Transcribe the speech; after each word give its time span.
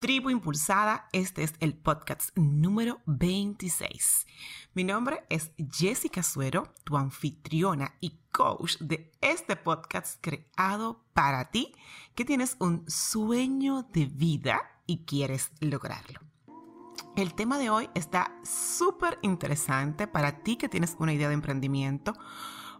Tribu 0.00 0.30
Impulsada, 0.30 1.10
este 1.12 1.42
es 1.42 1.52
el 1.60 1.74
podcast 1.74 2.34
número 2.34 3.02
26. 3.04 4.26
Mi 4.72 4.82
nombre 4.82 5.26
es 5.28 5.52
Jessica 5.70 6.22
Suero, 6.22 6.72
tu 6.84 6.96
anfitriona 6.96 7.96
y 8.00 8.18
coach 8.32 8.78
de 8.78 9.12
este 9.20 9.56
podcast 9.56 10.16
creado 10.22 11.04
para 11.12 11.50
ti 11.50 11.74
que 12.14 12.24
tienes 12.24 12.56
un 12.60 12.88
sueño 12.88 13.82
de 13.92 14.06
vida 14.06 14.62
y 14.86 15.04
quieres 15.04 15.52
lograrlo. 15.60 16.20
El 17.14 17.34
tema 17.34 17.58
de 17.58 17.68
hoy 17.68 17.90
está 17.94 18.34
súper 18.42 19.18
interesante 19.20 20.06
para 20.06 20.42
ti 20.42 20.56
que 20.56 20.70
tienes 20.70 20.96
una 20.98 21.12
idea 21.12 21.28
de 21.28 21.34
emprendimiento 21.34 22.14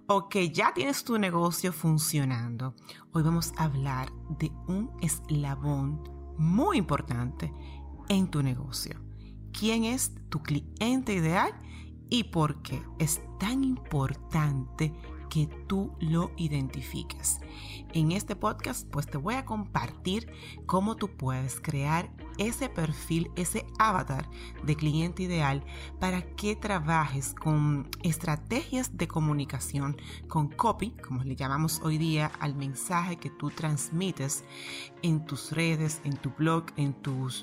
o 0.07 0.31
que 0.31 0.53
ya 0.53 0.73
tienes 0.73 1.05
tu 1.05 1.19
negocio 1.19 1.75
funcionando. 1.75 2.75
Hoy 3.13 3.23
vamos 3.23 3.53
a 3.59 3.65
hablar 3.65 4.11
de 4.39 4.51
un 4.69 4.91
eslabón 5.03 6.20
muy 6.41 6.79
importante 6.79 7.53
en 8.09 8.29
tu 8.29 8.43
negocio. 8.43 8.99
¿Quién 9.53 9.85
es 9.85 10.15
tu 10.31 10.43
cliente 10.43 11.13
ideal 11.13 11.53
y 12.09 12.25
por 12.25 12.63
qué 12.63 12.83
es 12.99 13.21
tan 13.39 13.63
importante 13.63 14.93
que 15.31 15.49
tú 15.67 15.93
lo 16.01 16.33
identifiques. 16.37 17.39
En 17.95 18.13
este 18.13 18.37
podcast 18.37 18.87
pues 18.91 19.07
te 19.07 19.17
voy 19.17 19.35
a 19.35 19.45
compartir 19.45 20.31
cómo 20.67 20.97
tú 20.97 21.09
puedes 21.09 21.61
crear 21.61 22.11
ese 22.39 22.69
perfil, 22.69 23.31
ese 23.37 23.67
avatar 23.79 24.29
de 24.65 24.77
cliente 24.77 25.23
ideal 25.25 25.65
para 25.99 26.23
que 26.23 26.57
trabajes 26.57 27.35
con 27.35 27.89
estrategias 28.03 28.97
de 28.97 29.09
comunicación, 29.09 29.97
con 30.29 30.49
copy, 30.49 30.91
como 31.07 31.23
le 31.25 31.37
llamamos 31.37 31.81
hoy 31.83 31.99
día 31.99 32.31
al 32.41 32.55
mensaje 32.55 33.17
que 33.17 33.31
tú 33.31 33.51
transmites 33.51 34.45
en 35.03 35.25
tus 35.25 35.53
redes, 35.53 36.01
en 36.05 36.17
tu 36.17 36.31
blog, 36.31 36.67
en, 36.77 36.97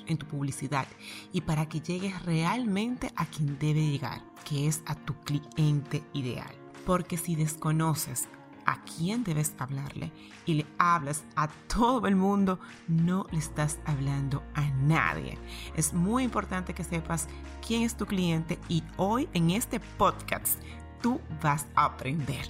en 0.08 0.18
tu 0.18 0.26
publicidad 0.28 0.88
y 1.32 1.42
para 1.42 1.68
que 1.68 1.80
llegues 1.80 2.22
realmente 2.26 3.12
a 3.16 3.26
quien 3.26 3.58
debe 3.60 3.88
llegar, 3.88 4.24
que 4.46 4.68
es 4.68 4.84
a 4.86 4.96
tu 4.96 5.14
cliente 5.22 6.04
ideal. 6.14 6.67
Porque 6.88 7.18
si 7.18 7.36
desconoces 7.36 8.30
a 8.66 8.82
quién 8.84 9.26
debes 9.26 9.54
hablarle 9.60 10.10
y 10.46 10.54
le 10.54 10.66
hablas 10.78 11.26
a 11.36 11.50
todo 11.68 12.08
el 12.08 12.16
mundo, 12.16 12.62
no 12.88 13.28
le 13.32 13.40
estás 13.40 13.78
hablando 13.86 14.42
a 14.54 14.62
nadie. 14.70 15.38
Es 15.76 15.94
muy 15.94 16.24
importante 16.24 16.74
que 16.74 16.86
sepas 16.86 17.28
quién 17.66 17.84
es 17.84 17.98
tu 17.98 18.06
cliente 18.06 18.58
y 18.70 18.84
hoy 18.96 19.28
en 19.34 19.52
este 19.52 19.82
podcast 19.82 20.62
tú 21.02 21.20
vas 21.44 21.68
a 21.76 21.86
aprender. 21.86 22.50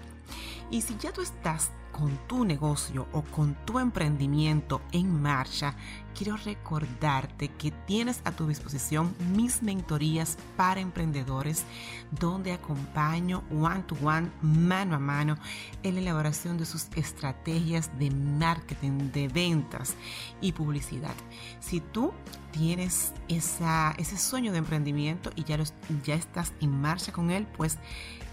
Y 0.69 0.81
si 0.81 0.97
ya 0.97 1.13
tú 1.13 1.21
estás 1.21 1.71
con 1.97 2.15
tu 2.27 2.45
negocio 2.45 3.07
o 3.11 3.23
con 3.23 3.55
tu 3.65 3.79
emprendimiento 3.79 4.81
en 4.91 5.19
marcha, 5.21 5.75
quiero 6.15 6.37
recordarte 6.37 7.49
que 7.49 7.71
tienes 7.71 8.21
a 8.23 8.31
tu 8.31 8.47
disposición 8.47 9.15
mis 9.35 9.63
mentorías 9.63 10.37
para 10.55 10.79
emprendedores, 10.79 11.63
donde 12.11 12.53
acompaño 12.53 13.43
one 13.51 13.83
to 13.83 13.95
one, 14.03 14.29
mano 14.41 14.95
a 14.95 14.99
mano, 14.99 15.37
en 15.81 15.95
la 15.95 16.01
elaboración 16.01 16.57
de 16.57 16.65
sus 16.65 16.87
estrategias 16.95 17.89
de 17.97 18.11
marketing, 18.11 19.11
de 19.11 19.27
ventas 19.27 19.95
y 20.39 20.51
publicidad. 20.51 21.15
Si 21.59 21.79
tú 21.79 22.13
tienes 22.51 23.13
esa, 23.27 23.95
ese 23.97 24.17
sueño 24.17 24.51
de 24.51 24.59
emprendimiento 24.59 25.31
y 25.35 25.43
ya, 25.45 25.57
ya 26.03 26.15
estás 26.15 26.53
en 26.61 26.79
marcha 26.79 27.11
con 27.11 27.31
él, 27.31 27.47
pues 27.57 27.77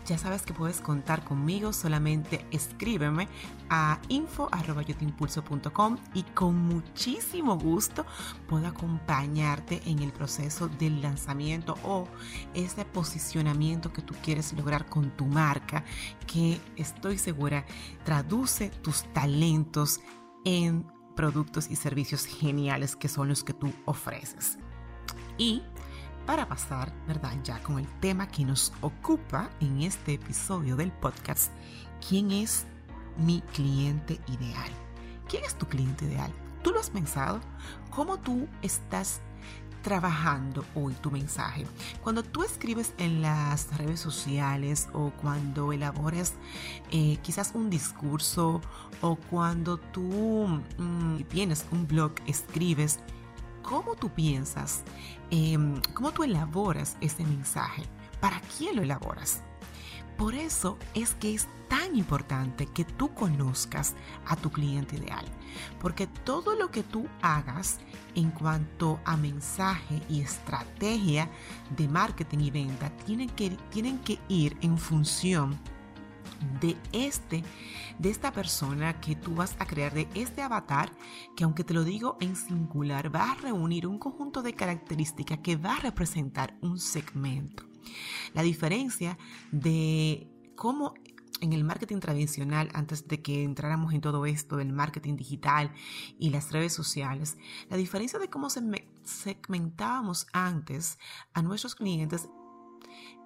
ya 0.04 0.18
sabes 0.18 0.42
que 0.42 0.52
puedes 0.52 0.80
contar 0.80 1.24
conmigo, 1.24 1.72
solamente 1.72 2.44
escríbeme 2.50 3.28
a 3.70 4.00
info.yotimpulso.com 4.08 5.98
y 6.14 6.22
con 6.22 6.56
muchísimo 6.56 7.58
gusto 7.58 8.04
puedo 8.48 8.66
acompañarte 8.66 9.80
en 9.86 10.00
el 10.00 10.12
proceso 10.12 10.68
del 10.68 11.00
lanzamiento 11.00 11.76
o 11.82 12.06
ese 12.52 12.84
posicionamiento 12.84 13.92
que 13.92 14.02
tú 14.02 14.14
quieres 14.22 14.52
lograr 14.52 14.86
con 14.86 15.10
tu 15.10 15.24
marca, 15.26 15.84
que 16.26 16.60
estoy 16.76 17.18
segura 17.18 17.64
traduce 18.04 18.70
tus 18.70 19.04
talentos 19.12 20.00
en 20.44 20.86
productos 21.16 21.70
y 21.70 21.76
servicios 21.76 22.26
geniales 22.26 22.96
que 22.96 23.08
son 23.08 23.28
los 23.28 23.44
que 23.44 23.54
tú 23.54 23.72
ofreces. 23.86 24.58
Y 25.38 25.62
para 26.26 26.48
pasar, 26.48 26.92
¿verdad? 27.06 27.32
Ya 27.44 27.62
con 27.62 27.78
el 27.78 27.86
tema 28.00 28.26
que 28.26 28.44
nos 28.44 28.72
ocupa 28.80 29.50
en 29.60 29.82
este 29.82 30.14
episodio 30.14 30.76
del 30.76 30.90
podcast, 30.90 31.52
¿quién 32.06 32.30
es 32.30 32.66
mi 33.18 33.42
cliente 33.52 34.20
ideal? 34.28 34.70
¿Quién 35.28 35.44
es 35.44 35.54
tu 35.54 35.66
cliente 35.66 36.06
ideal? 36.06 36.30
¿Tú 36.62 36.70
lo 36.72 36.80
has 36.80 36.90
pensado? 36.90 37.40
¿Cómo 37.90 38.18
tú 38.18 38.48
estás 38.62 39.20
trabajando 39.82 40.64
hoy 40.74 40.94
tu 40.94 41.10
mensaje? 41.10 41.66
Cuando 42.02 42.22
tú 42.22 42.42
escribes 42.42 42.94
en 42.98 43.20
las 43.20 43.76
redes 43.76 44.00
sociales 44.00 44.88
o 44.94 45.10
cuando 45.10 45.72
elabores 45.72 46.32
eh, 46.90 47.18
quizás 47.22 47.52
un 47.54 47.68
discurso 47.68 48.62
o 49.02 49.16
cuando 49.16 49.76
tú 49.76 50.60
mm, 50.78 51.24
tienes 51.28 51.66
un 51.70 51.86
blog, 51.86 52.12
escribes, 52.26 52.98
¿cómo 53.64 53.96
tú 53.96 54.10
piensas 54.10 54.84
Em, 55.36 55.80
cómo 55.94 56.12
tú 56.12 56.22
elaboras 56.22 56.96
ese 57.00 57.24
mensaje, 57.24 57.82
para 58.20 58.40
quién 58.56 58.76
lo 58.76 58.82
elaboras. 58.82 59.42
Por 60.16 60.34
eso 60.34 60.78
es 60.94 61.14
que 61.14 61.34
es 61.34 61.48
tan 61.68 61.96
importante 61.96 62.66
que 62.66 62.84
tú 62.84 63.12
conozcas 63.14 63.94
a 64.26 64.36
tu 64.36 64.50
cliente 64.52 64.96
ideal, 64.96 65.24
porque 65.80 66.06
todo 66.06 66.54
lo 66.54 66.70
que 66.70 66.84
tú 66.84 67.08
hagas 67.20 67.80
en 68.14 68.30
cuanto 68.30 69.00
a 69.04 69.16
mensaje 69.16 70.00
y 70.08 70.20
estrategia 70.20 71.28
de 71.76 71.88
marketing 71.88 72.38
y 72.38 72.50
venta 72.52 72.90
tienen 73.04 73.30
que, 73.30 73.50
tienen 73.70 73.98
que 74.00 74.20
ir 74.28 74.56
en 74.60 74.78
función 74.78 75.58
de 76.60 76.76
este, 76.92 77.42
de 77.98 78.10
esta 78.10 78.32
persona 78.32 79.00
que 79.00 79.16
tú 79.16 79.34
vas 79.34 79.56
a 79.58 79.66
crear, 79.66 79.94
de 79.94 80.08
este 80.14 80.42
avatar, 80.42 80.92
que 81.36 81.44
aunque 81.44 81.64
te 81.64 81.74
lo 81.74 81.84
digo 81.84 82.16
en 82.20 82.36
singular, 82.36 83.14
va 83.14 83.32
a 83.32 83.34
reunir 83.36 83.86
un 83.86 83.98
conjunto 83.98 84.42
de 84.42 84.54
características 84.54 85.38
que 85.38 85.56
va 85.56 85.76
a 85.76 85.80
representar 85.80 86.56
un 86.60 86.78
segmento. 86.78 87.64
La 88.32 88.42
diferencia 88.42 89.18
de 89.52 90.28
cómo 90.56 90.94
en 91.40 91.52
el 91.52 91.64
marketing 91.64 91.98
tradicional, 91.98 92.70
antes 92.74 93.06
de 93.06 93.20
que 93.20 93.42
entráramos 93.42 93.92
en 93.92 94.00
todo 94.00 94.24
esto 94.24 94.56
del 94.56 94.72
marketing 94.72 95.16
digital 95.16 95.72
y 96.18 96.30
las 96.30 96.52
redes 96.52 96.72
sociales, 96.72 97.36
la 97.68 97.76
diferencia 97.76 98.18
de 98.18 98.30
cómo 98.30 98.48
segmentábamos 98.50 100.26
antes 100.32 100.98
a 101.34 101.42
nuestros 101.42 101.74
clientes 101.74 102.28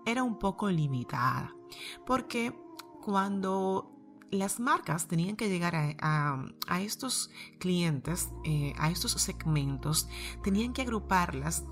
era 0.07 0.23
un 0.23 0.39
poco 0.39 0.71
limitada, 0.71 1.55
porque 2.07 2.59
cuando 3.03 3.98
las 4.31 4.61
marcas 4.61 5.09
tenían 5.09 5.37
que 5.37 5.49
llegar 5.49 5.75
a, 6.01 6.81
estos 6.81 7.31
clientes, 7.59 8.31
eh, 8.45 8.75
a 8.79 8.91
estos 8.91 9.13
segmentos, 9.13 10.09
tenían 10.43 10.73
que 10.73 10.83
agruparlas 10.83 11.65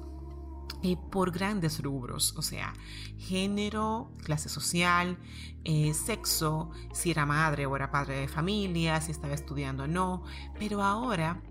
eh, 0.83 0.97
por 1.11 1.31
grandes 1.31 1.83
rubros, 1.83 2.35
o 2.37 2.43
sea, 2.43 2.73
género, 3.19 4.13
clase 4.23 4.49
social, 4.49 5.19
eh, 5.65 5.95
sexo, 5.95 6.71
si 6.93 7.11
era 7.11 7.27
madre 7.27 7.67
o 7.67 7.77
era 7.77 7.91
padre 7.91 8.21
de 8.21 8.29
familia, 8.29 9.01
si 9.01 9.11
estaba 9.11 9.35
estudiando 9.35 9.85
o 9.85 9.87
no, 9.87 10.25
pero 10.59 10.83
ahora 10.83 11.43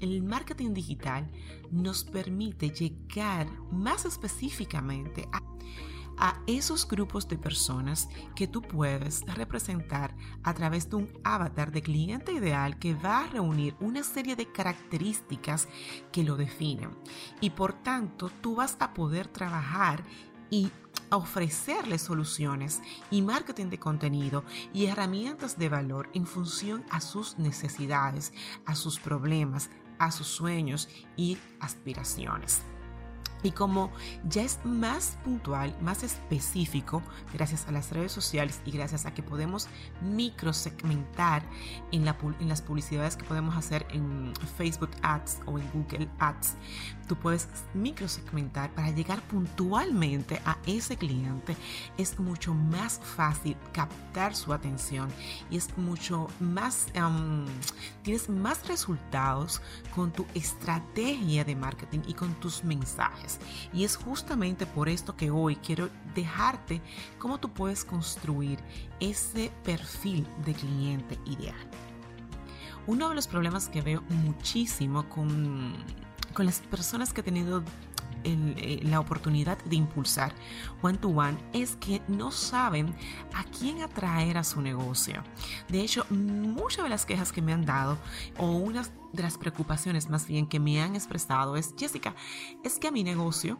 el 0.00 0.22
marketing 0.22 0.74
digital 0.74 1.30
nos 1.70 2.04
permite 2.04 2.70
llegar 2.70 3.48
más 3.72 4.04
específicamente 4.04 5.28
a 5.32 5.53
a 6.18 6.40
esos 6.46 6.86
grupos 6.86 7.28
de 7.28 7.38
personas 7.38 8.08
que 8.34 8.46
tú 8.46 8.62
puedes 8.62 9.22
representar 9.34 10.14
a 10.42 10.54
través 10.54 10.88
de 10.90 10.96
un 10.96 11.12
avatar 11.24 11.72
de 11.72 11.82
cliente 11.82 12.32
ideal 12.32 12.78
que 12.78 12.94
va 12.94 13.20
a 13.20 13.26
reunir 13.28 13.76
una 13.80 14.02
serie 14.02 14.36
de 14.36 14.50
características 14.50 15.68
que 16.12 16.24
lo 16.24 16.36
definen. 16.36 16.90
Y 17.40 17.50
por 17.50 17.72
tanto, 17.72 18.30
tú 18.40 18.56
vas 18.56 18.76
a 18.80 18.94
poder 18.94 19.28
trabajar 19.28 20.04
y 20.50 20.70
ofrecerles 21.10 22.02
soluciones 22.02 22.80
y 23.10 23.22
marketing 23.22 23.66
de 23.66 23.78
contenido 23.78 24.44
y 24.72 24.86
herramientas 24.86 25.58
de 25.58 25.68
valor 25.68 26.10
en 26.14 26.26
función 26.26 26.84
a 26.90 27.00
sus 27.00 27.38
necesidades, 27.38 28.32
a 28.66 28.74
sus 28.74 28.98
problemas, 28.98 29.70
a 29.98 30.10
sus 30.10 30.26
sueños 30.26 30.88
y 31.16 31.38
aspiraciones. 31.60 32.62
Y 33.44 33.52
como 33.52 33.92
ya 34.26 34.42
es 34.42 34.58
más 34.64 35.18
puntual, 35.22 35.76
más 35.82 36.02
específico, 36.02 37.02
gracias 37.32 37.68
a 37.68 37.72
las 37.72 37.92
redes 37.92 38.10
sociales 38.10 38.60
y 38.64 38.70
gracias 38.70 39.04
a 39.04 39.12
que 39.12 39.22
podemos 39.22 39.68
microsegmentar 40.00 41.42
en, 41.92 42.06
la, 42.06 42.16
en 42.40 42.48
las 42.48 42.62
publicidades 42.62 43.16
que 43.16 43.24
podemos 43.24 43.54
hacer 43.54 43.86
en 43.90 44.32
Facebook 44.56 44.90
Ads 45.02 45.40
o 45.44 45.58
en 45.58 45.70
Google 45.72 46.08
Ads, 46.18 46.54
tú 47.06 47.16
puedes 47.16 47.48
microsegmentar 47.74 48.70
para 48.74 48.90
llegar 48.90 49.20
puntualmente 49.22 50.40
a 50.46 50.56
ese 50.66 50.96
cliente. 50.96 51.54
Es 51.98 52.18
mucho 52.18 52.54
más 52.54 53.00
fácil 53.16 53.56
captar 53.72 54.34
su 54.34 54.52
atención 54.52 55.08
y 55.50 55.58
es 55.58 55.76
mucho 55.76 56.28
más, 56.40 56.86
um, 56.96 57.44
tienes 58.02 58.28
más 58.30 58.66
resultados 58.68 59.60
con 59.94 60.12
tu 60.12 60.24
estrategia 60.34 61.44
de 61.44 61.56
marketing 61.56 62.00
y 62.06 62.14
con 62.14 62.32
tus 62.34 62.64
mensajes. 62.64 63.33
Y 63.72 63.84
es 63.84 63.96
justamente 63.96 64.66
por 64.66 64.88
esto 64.88 65.16
que 65.16 65.30
hoy 65.30 65.56
quiero 65.56 65.90
dejarte 66.14 66.80
cómo 67.18 67.38
tú 67.38 67.50
puedes 67.52 67.84
construir 67.84 68.58
ese 69.00 69.50
perfil 69.64 70.26
de 70.44 70.54
cliente 70.54 71.18
ideal. 71.26 71.56
Uno 72.86 73.08
de 73.08 73.14
los 73.14 73.26
problemas 73.26 73.68
que 73.68 73.80
veo 73.80 74.02
muchísimo 74.08 75.08
con, 75.08 75.74
con 76.34 76.46
las 76.46 76.60
personas 76.60 77.12
que 77.12 77.22
he 77.22 77.24
tenido 77.24 77.62
eh, 78.24 78.80
la 78.82 79.00
oportunidad 79.00 79.58
de 79.64 79.76
impulsar 79.76 80.34
one 80.82 80.98
to 80.98 81.08
one 81.08 81.36
es 81.52 81.76
que 81.76 82.02
no 82.08 82.30
saben 82.30 82.94
a 83.34 83.44
quién 83.44 83.82
atraer 83.82 84.38
a 84.38 84.44
su 84.44 84.60
negocio. 84.60 85.22
De 85.68 85.80
hecho, 85.80 86.06
muchas 86.10 86.84
de 86.84 86.90
las 86.90 87.06
quejas 87.06 87.32
que 87.32 87.42
me 87.42 87.52
han 87.52 87.64
dado 87.64 87.98
o 88.38 88.50
unas 88.50 88.92
de 89.12 89.22
las 89.22 89.38
preocupaciones 89.38 90.08
más 90.08 90.26
bien 90.26 90.46
que 90.46 90.60
me 90.60 90.80
han 90.80 90.94
expresado 90.94 91.56
es, 91.56 91.74
Jessica, 91.78 92.14
es 92.62 92.78
que 92.78 92.88
a 92.88 92.92
mi 92.92 93.04
negocio 93.04 93.58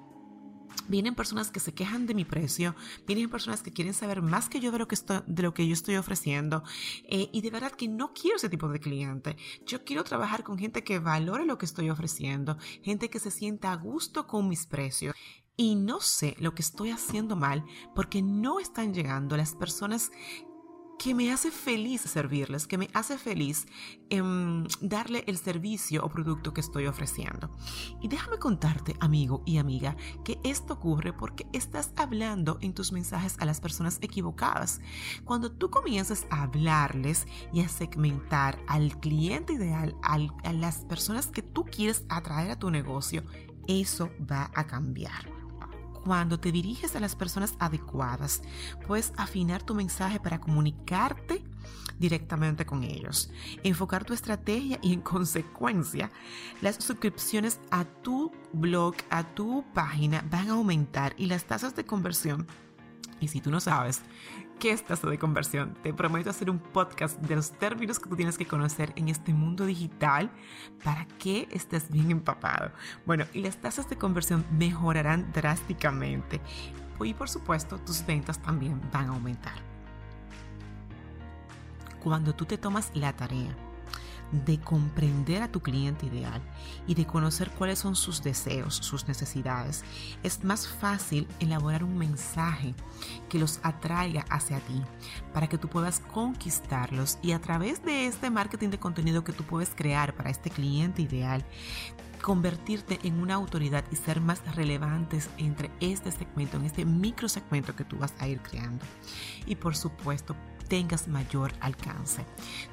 Vienen 0.88 1.14
personas 1.14 1.50
que 1.50 1.60
se 1.60 1.72
quejan 1.72 2.06
de 2.06 2.14
mi 2.14 2.24
precio, 2.24 2.74
vienen 3.06 3.30
personas 3.30 3.62
que 3.62 3.72
quieren 3.72 3.94
saber 3.94 4.22
más 4.22 4.48
que 4.48 4.60
yo 4.60 4.70
de 4.70 4.78
lo 4.78 4.88
que, 4.88 4.94
estoy, 4.94 5.20
de 5.26 5.42
lo 5.42 5.54
que 5.54 5.66
yo 5.66 5.72
estoy 5.72 5.96
ofreciendo 5.96 6.62
eh, 7.08 7.30
y 7.32 7.40
de 7.40 7.50
verdad 7.50 7.72
que 7.72 7.88
no 7.88 8.12
quiero 8.12 8.36
ese 8.36 8.48
tipo 8.48 8.68
de 8.68 8.80
cliente. 8.80 9.36
Yo 9.66 9.84
quiero 9.84 10.04
trabajar 10.04 10.42
con 10.42 10.58
gente 10.58 10.84
que 10.84 10.98
valore 10.98 11.46
lo 11.46 11.58
que 11.58 11.66
estoy 11.66 11.90
ofreciendo, 11.90 12.58
gente 12.82 13.08
que 13.10 13.18
se 13.18 13.30
sienta 13.30 13.72
a 13.72 13.76
gusto 13.76 14.26
con 14.26 14.48
mis 14.48 14.66
precios. 14.66 15.14
Y 15.56 15.76
no 15.76 16.00
sé 16.00 16.36
lo 16.40 16.54
que 16.54 16.62
estoy 16.62 16.90
haciendo 16.90 17.36
mal 17.36 17.64
porque 17.94 18.22
no 18.22 18.58
están 18.58 18.92
llegando 18.92 19.36
las 19.36 19.54
personas 19.54 20.10
que 20.98 21.14
me 21.14 21.32
hace 21.32 21.50
feliz 21.50 22.02
servirles, 22.02 22.66
que 22.66 22.78
me 22.78 22.88
hace 22.94 23.18
feliz 23.18 23.66
em, 24.10 24.64
darle 24.80 25.24
el 25.26 25.36
servicio 25.36 26.04
o 26.04 26.08
producto 26.08 26.54
que 26.54 26.60
estoy 26.60 26.86
ofreciendo. 26.86 27.50
Y 28.00 28.08
déjame 28.08 28.38
contarte, 28.38 28.96
amigo 29.00 29.42
y 29.46 29.58
amiga, 29.58 29.96
que 30.24 30.38
esto 30.44 30.74
ocurre 30.74 31.12
porque 31.12 31.46
estás 31.52 31.92
hablando 31.96 32.58
en 32.60 32.74
tus 32.74 32.92
mensajes 32.92 33.36
a 33.38 33.44
las 33.44 33.60
personas 33.60 33.98
equivocadas. 34.00 34.80
Cuando 35.24 35.52
tú 35.52 35.70
comienzas 35.70 36.26
a 36.30 36.42
hablarles 36.42 37.26
y 37.52 37.60
a 37.60 37.68
segmentar 37.68 38.58
al 38.66 38.98
cliente 39.00 39.54
ideal, 39.54 39.96
a 40.02 40.52
las 40.52 40.84
personas 40.84 41.26
que 41.26 41.42
tú 41.42 41.64
quieres 41.64 42.04
atraer 42.08 42.52
a 42.52 42.58
tu 42.58 42.70
negocio, 42.70 43.24
eso 43.66 44.10
va 44.30 44.50
a 44.54 44.66
cambiar 44.66 45.43
cuando 46.04 46.38
te 46.38 46.52
diriges 46.52 46.94
a 46.94 47.00
las 47.00 47.16
personas 47.16 47.54
adecuadas, 47.58 48.42
puedes 48.86 49.12
afinar 49.16 49.62
tu 49.62 49.74
mensaje 49.74 50.20
para 50.20 50.38
comunicarte 50.38 51.42
directamente 51.98 52.66
con 52.66 52.84
ellos, 52.84 53.30
enfocar 53.62 54.04
tu 54.04 54.12
estrategia 54.12 54.78
y 54.82 54.92
en 54.92 55.00
consecuencia 55.00 56.10
las 56.60 56.76
suscripciones 56.76 57.58
a 57.70 57.84
tu 57.84 58.32
blog, 58.52 58.94
a 59.10 59.24
tu 59.34 59.64
página 59.72 60.22
van 60.30 60.50
a 60.50 60.52
aumentar 60.52 61.14
y 61.16 61.26
las 61.26 61.46
tasas 61.46 61.74
de 61.74 61.86
conversión. 61.86 62.46
Y 63.20 63.28
si 63.28 63.40
tú 63.40 63.50
no 63.50 63.60
sabes, 63.60 64.02
¿Qué 64.58 64.70
es 64.70 64.84
tasa 64.84 65.08
de 65.08 65.18
conversión? 65.18 65.74
Te 65.82 65.92
prometo 65.92 66.30
hacer 66.30 66.48
un 66.48 66.58
podcast 66.58 67.20
de 67.20 67.36
los 67.36 67.50
términos 67.52 67.98
que 67.98 68.08
tú 68.08 68.16
tienes 68.16 68.38
que 68.38 68.46
conocer 68.46 68.92
en 68.96 69.08
este 69.08 69.34
mundo 69.34 69.66
digital 69.66 70.30
para 70.82 71.06
que 71.18 71.48
estés 71.50 71.90
bien 71.90 72.10
empapado. 72.10 72.70
Bueno, 73.04 73.26
y 73.34 73.40
las 73.40 73.58
tasas 73.58 73.90
de 73.90 73.96
conversión 73.96 74.44
mejorarán 74.56 75.32
drásticamente. 75.32 76.40
Y 77.02 77.12
por 77.12 77.28
supuesto, 77.28 77.78
tus 77.78 78.06
ventas 78.06 78.40
también 78.40 78.80
van 78.92 79.06
a 79.06 79.10
aumentar. 79.10 79.54
Cuando 82.02 82.34
tú 82.34 82.46
te 82.46 82.56
tomas 82.56 82.90
la 82.94 83.12
tarea 83.12 83.54
de 84.32 84.58
comprender 84.58 85.42
a 85.42 85.50
tu 85.50 85.60
cliente 85.60 86.06
ideal 86.06 86.42
y 86.86 86.94
de 86.94 87.06
conocer 87.06 87.50
cuáles 87.50 87.78
son 87.78 87.96
sus 87.96 88.22
deseos, 88.22 88.74
sus 88.74 89.06
necesidades, 89.06 89.84
es 90.22 90.44
más 90.44 90.66
fácil 90.66 91.26
elaborar 91.40 91.84
un 91.84 91.96
mensaje 91.96 92.74
que 93.28 93.38
los 93.38 93.60
atraiga 93.62 94.24
hacia 94.30 94.60
ti 94.60 94.82
para 95.32 95.48
que 95.48 95.58
tú 95.58 95.68
puedas 95.68 96.00
conquistarlos 96.00 97.18
y 97.22 97.32
a 97.32 97.40
través 97.40 97.82
de 97.84 98.06
este 98.06 98.30
marketing 98.30 98.70
de 98.70 98.78
contenido 98.78 99.24
que 99.24 99.32
tú 99.32 99.44
puedes 99.44 99.70
crear 99.70 100.14
para 100.14 100.30
este 100.30 100.50
cliente 100.50 101.02
ideal, 101.02 101.44
convertirte 102.22 102.98
en 103.02 103.20
una 103.20 103.34
autoridad 103.34 103.84
y 103.92 103.96
ser 103.96 104.20
más 104.20 104.40
relevantes 104.56 105.28
entre 105.36 105.70
este 105.80 106.10
segmento, 106.10 106.56
en 106.56 106.64
este 106.64 106.86
micro 106.86 107.28
segmento 107.28 107.76
que 107.76 107.84
tú 107.84 107.98
vas 107.98 108.14
a 108.18 108.26
ir 108.26 108.40
creando. 108.40 108.84
Y 109.46 109.56
por 109.56 109.76
supuesto, 109.76 110.34
tengas 110.68 111.08
mayor 111.08 111.52
alcance. 111.60 112.24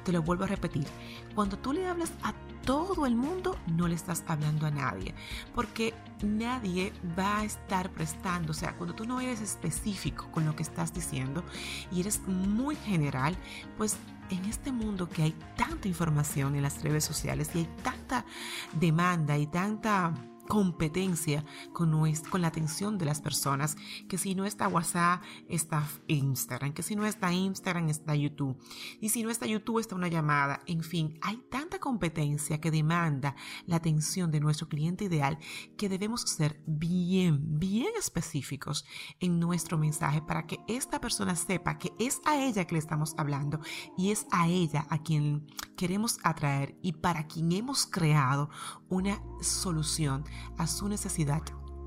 Te 0.04 0.12
lo 0.12 0.22
vuelvo 0.22 0.44
a 0.44 0.48
repetir, 0.48 0.86
cuando 1.34 1.58
tú 1.58 1.72
le 1.72 1.86
hablas 1.86 2.12
a 2.22 2.34
todo 2.64 3.06
el 3.06 3.16
mundo, 3.16 3.58
no 3.66 3.88
le 3.88 3.94
estás 3.94 4.22
hablando 4.26 4.66
a 4.66 4.70
nadie, 4.70 5.14
porque 5.54 5.94
nadie 6.22 6.92
va 7.18 7.38
a 7.38 7.44
estar 7.44 7.90
prestando, 7.90 8.52
o 8.52 8.54
sea, 8.54 8.76
cuando 8.76 8.94
tú 8.94 9.04
no 9.04 9.20
eres 9.20 9.40
específico 9.40 10.30
con 10.30 10.46
lo 10.46 10.54
que 10.54 10.62
estás 10.62 10.94
diciendo 10.94 11.42
y 11.90 12.00
eres 12.00 12.20
muy 12.26 12.76
general, 12.76 13.36
pues 13.76 13.96
en 14.30 14.44
este 14.44 14.72
mundo 14.72 15.08
que 15.08 15.22
hay 15.22 15.34
tanta 15.56 15.88
información 15.88 16.54
en 16.54 16.62
las 16.62 16.82
redes 16.82 17.04
sociales 17.04 17.50
y 17.54 17.58
hay 17.58 17.68
tanta 17.82 18.24
demanda 18.72 19.36
y 19.36 19.46
tanta 19.46 20.14
competencia 20.48 21.44
con, 21.72 21.92
con 22.30 22.40
la 22.40 22.48
atención 22.48 22.98
de 22.98 23.04
las 23.04 23.20
personas, 23.20 23.76
que 24.08 24.18
si 24.18 24.34
no 24.34 24.44
está 24.44 24.68
WhatsApp, 24.68 25.22
está 25.48 25.86
Instagram, 26.08 26.72
que 26.72 26.82
si 26.82 26.96
no 26.96 27.06
está 27.06 27.32
Instagram, 27.32 27.88
está 27.88 28.14
YouTube, 28.14 28.58
y 29.00 29.08
si 29.10 29.22
no 29.22 29.30
está 29.30 29.46
YouTube, 29.46 29.78
está 29.78 29.94
una 29.94 30.08
llamada, 30.08 30.60
en 30.66 30.82
fin, 30.82 31.18
hay 31.22 31.38
tanta 31.50 31.78
competencia 31.78 32.60
que 32.60 32.70
demanda 32.70 33.36
la 33.66 33.76
atención 33.76 34.30
de 34.30 34.40
nuestro 34.40 34.68
cliente 34.68 35.04
ideal 35.04 35.38
que 35.76 35.88
debemos 35.88 36.22
ser 36.22 36.60
bien, 36.66 37.58
bien 37.58 37.90
específicos 37.98 38.84
en 39.20 39.38
nuestro 39.40 39.78
mensaje 39.78 40.22
para 40.22 40.46
que 40.46 40.58
esta 40.68 41.00
persona 41.00 41.36
sepa 41.36 41.78
que 41.78 41.92
es 41.98 42.20
a 42.24 42.36
ella 42.36 42.66
que 42.66 42.74
le 42.74 42.78
estamos 42.78 43.14
hablando 43.16 43.60
y 43.96 44.10
es 44.10 44.26
a 44.30 44.48
ella 44.48 44.86
a 44.90 44.98
quien 45.02 45.46
queremos 45.76 46.18
atraer 46.22 46.76
y 46.82 46.92
para 46.92 47.26
quien 47.26 47.52
hemos 47.52 47.86
creado 47.86 48.50
una 48.88 49.22
solución 49.40 50.24
a 50.58 50.66
su 50.66 50.88
necesidad 50.88 51.42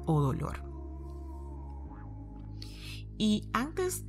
o 0.06 0.22
dolor. 0.22 0.64
Y 3.18 3.50
antes 3.54 4.06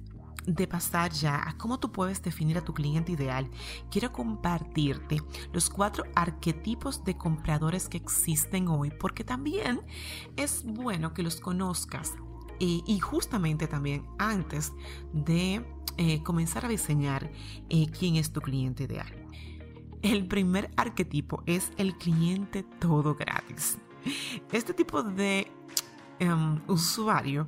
de 0.46 0.68
pasar 0.68 1.12
ya 1.12 1.48
a 1.48 1.56
cómo 1.58 1.80
tú 1.80 1.90
puedes 1.90 2.22
definir 2.22 2.56
a 2.58 2.64
tu 2.64 2.72
cliente 2.72 3.12
ideal, 3.12 3.50
quiero 3.90 4.12
compartirte 4.12 5.22
los 5.52 5.68
cuatro 5.70 6.04
arquetipos 6.14 7.04
de 7.04 7.16
compradores 7.16 7.88
que 7.88 7.96
existen 7.96 8.68
hoy, 8.68 8.90
porque 8.90 9.24
también 9.24 9.80
es 10.36 10.64
bueno 10.64 11.14
que 11.14 11.22
los 11.22 11.40
conozcas 11.40 12.14
y 12.58 12.98
justamente 13.00 13.66
también 13.66 14.06
antes 14.18 14.72
de 15.12 15.62
eh, 15.98 16.22
comenzar 16.22 16.66
a 16.66 16.68
diseñar 16.68 17.30
eh, 17.70 17.86
quién 17.90 18.16
es 18.16 18.30
tu 18.30 18.42
cliente 18.42 18.84
ideal. 18.84 19.06
El 20.02 20.28
primer 20.28 20.70
arquetipo 20.76 21.42
es 21.46 21.72
el 21.78 21.96
cliente 21.96 22.64
todo 22.78 23.14
gratis. 23.14 23.78
Este 24.52 24.74
tipo 24.74 25.02
de 25.02 25.50
em, 26.18 26.60
usuario 26.66 27.46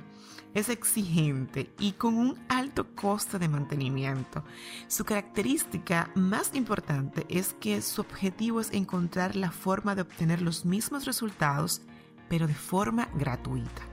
es 0.53 0.69
exigente 0.69 1.73
y 1.79 1.93
con 1.93 2.17
un 2.17 2.37
alto 2.49 2.95
costo 2.95 3.37
de 3.39 3.47
mantenimiento. 3.47 4.43
Su 4.87 5.05
característica 5.05 6.09
más 6.15 6.55
importante 6.55 7.25
es 7.29 7.53
que 7.53 7.81
su 7.81 8.01
objetivo 8.01 8.59
es 8.59 8.71
encontrar 8.71 9.35
la 9.35 9.51
forma 9.51 9.95
de 9.95 10.01
obtener 10.01 10.41
los 10.41 10.65
mismos 10.65 11.05
resultados, 11.05 11.81
pero 12.29 12.47
de 12.47 12.55
forma 12.55 13.09
gratuita. 13.15 13.88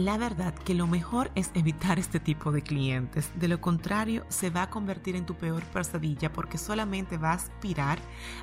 La 0.00 0.16
verdad 0.16 0.54
que 0.54 0.74
lo 0.74 0.86
mejor 0.86 1.30
es 1.34 1.50
evitar 1.54 1.98
este 1.98 2.20
tipo 2.20 2.52
de 2.52 2.62
clientes. 2.62 3.30
De 3.34 3.48
lo 3.48 3.60
contrario, 3.60 4.24
se 4.28 4.50
va 4.50 4.62
a 4.62 4.70
convertir 4.70 5.16
en 5.16 5.26
tu 5.26 5.34
peor 5.34 5.62
pesadilla 5.64 6.32
porque 6.32 6.58
solamente 6.58 7.18
va 7.18 7.30
a 7.30 7.34
aspirar 7.34 7.98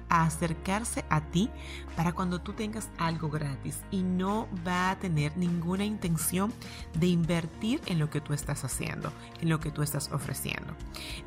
a 0.09 0.23
acercarse 0.23 1.05
a 1.09 1.21
ti 1.21 1.49
para 1.95 2.13
cuando 2.13 2.41
tú 2.41 2.53
tengas 2.53 2.89
algo 2.97 3.29
gratis 3.29 3.81
y 3.91 4.03
no 4.03 4.47
va 4.67 4.91
a 4.91 4.99
tener 4.99 5.37
ninguna 5.37 5.85
intención 5.85 6.51
de 6.99 7.07
invertir 7.07 7.81
en 7.85 7.99
lo 7.99 8.09
que 8.09 8.21
tú 8.21 8.33
estás 8.33 8.63
haciendo, 8.63 9.11
en 9.41 9.49
lo 9.49 9.59
que 9.59 9.71
tú 9.71 9.81
estás 9.81 10.11
ofreciendo. 10.11 10.73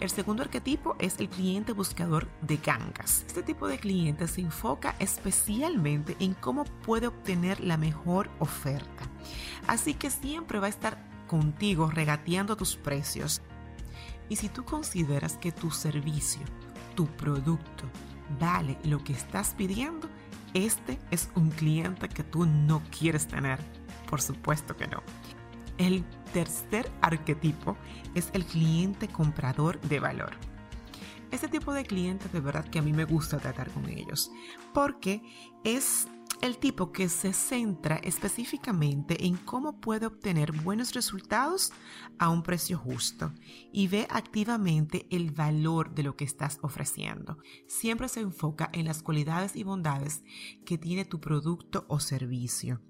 El 0.01 0.11
segundo 0.11 0.43
arquetipo 0.43 0.97
es 0.99 1.19
el 1.21 1.29
cliente 1.29 1.73
buscador 1.73 2.29
de 2.43 2.59
gangas. 2.59 3.25
Este 3.27 3.43
tipo 3.43 3.69
de 3.69 3.79
cliente 3.79 4.29
se 4.29 4.43
enfoca 4.43 4.95
especialmente 4.99 6.17
en 6.21 6.35
cómo 6.35 6.65
puede 6.65 7.07
obtener 7.07 7.61
la 7.61 7.77
mejor 7.77 8.29
oferta. 8.39 9.09
Así 9.67 9.95
que 9.95 10.11
siempre 10.11 10.59
va 10.59 10.67
a 10.67 10.71
estar 10.71 10.99
contigo 11.27 11.91
regateando 11.91 12.57
tus 12.57 12.77
precios. 12.77 13.43
Y 14.29 14.37
si 14.37 14.49
tú 14.49 14.65
consideras 14.65 15.37
que 15.37 15.53
tu 15.53 15.71
servicio, 15.71 16.43
tu 16.95 17.07
producto, 17.07 17.85
vale 18.39 18.79
lo 18.85 19.03
que 19.03 19.13
estás 19.13 19.55
pidiendo, 19.57 20.09
este 20.55 20.99
es 21.11 21.31
un 21.35 21.51
cliente 21.51 22.09
que 22.09 22.25
tú 22.25 22.47
no 22.47 22.83
quieres 22.97 23.27
tener. 23.27 23.59
Por 24.09 24.21
supuesto 24.21 24.77
que 24.77 24.87
no. 24.87 25.03
El 25.77 26.05
tercer 26.33 26.91
arquetipo 27.01 27.77
es 28.15 28.31
el 28.33 28.45
cliente 28.45 29.09
comprador 29.09 29.81
de 29.83 30.01
valor. 30.01 30.33
Este 31.31 31.49
tipo 31.49 31.73
de 31.73 31.85
clientes 31.85 32.33
de 32.33 32.41
verdad 32.41 32.65
que 32.65 32.79
a 32.79 32.83
mí 32.83 32.93
me 32.93 33.05
gusta 33.05 33.39
tratar 33.39 33.71
con 33.71 33.89
ellos 33.89 34.31
porque 34.73 35.23
es 35.63 36.09
el 36.41 36.59
tipo 36.59 36.93
que 36.93 37.09
se 37.09 37.33
centra 37.33 37.97
específicamente 37.97 39.27
en 39.27 39.37
cómo 39.37 39.81
puede 39.81 40.07
obtener 40.07 40.53
buenos 40.53 40.95
resultados 40.95 41.73
a 42.19 42.29
un 42.29 42.43
precio 42.43 42.79
justo 42.79 43.33
y 43.73 43.89
ve 43.89 44.07
activamente 44.11 45.07
el 45.11 45.31
valor 45.33 45.95
de 45.95 46.05
lo 46.05 46.17
que 46.17 46.25
estás 46.25 46.59
ofreciendo. 46.63 47.39
Siempre 47.67 48.09
se 48.09 48.21
enfoca 48.21 48.71
en 48.73 48.85
las 48.85 49.03
cualidades 49.03 49.57
y 49.57 49.65
bondades 49.65 50.23
que 50.65 50.79
tiene 50.79 51.05
tu 51.05 51.21
producto 51.21 51.85
o 51.89 51.99
servicio. 51.99 52.81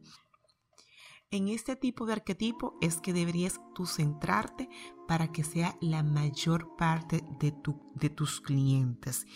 En 1.30 1.48
este 1.48 1.76
tipo 1.76 2.06
de 2.06 2.14
arquetipo 2.14 2.78
es 2.80 3.02
que 3.02 3.12
deberías 3.12 3.60
tú 3.74 3.84
centrarte 3.84 4.70
para 5.06 5.30
que 5.30 5.44
sea 5.44 5.76
la 5.82 6.02
mayor 6.02 6.74
parte 6.78 7.22
de, 7.38 7.54
de 7.96 8.08
tus 8.08 8.40
clientes. 8.40 9.26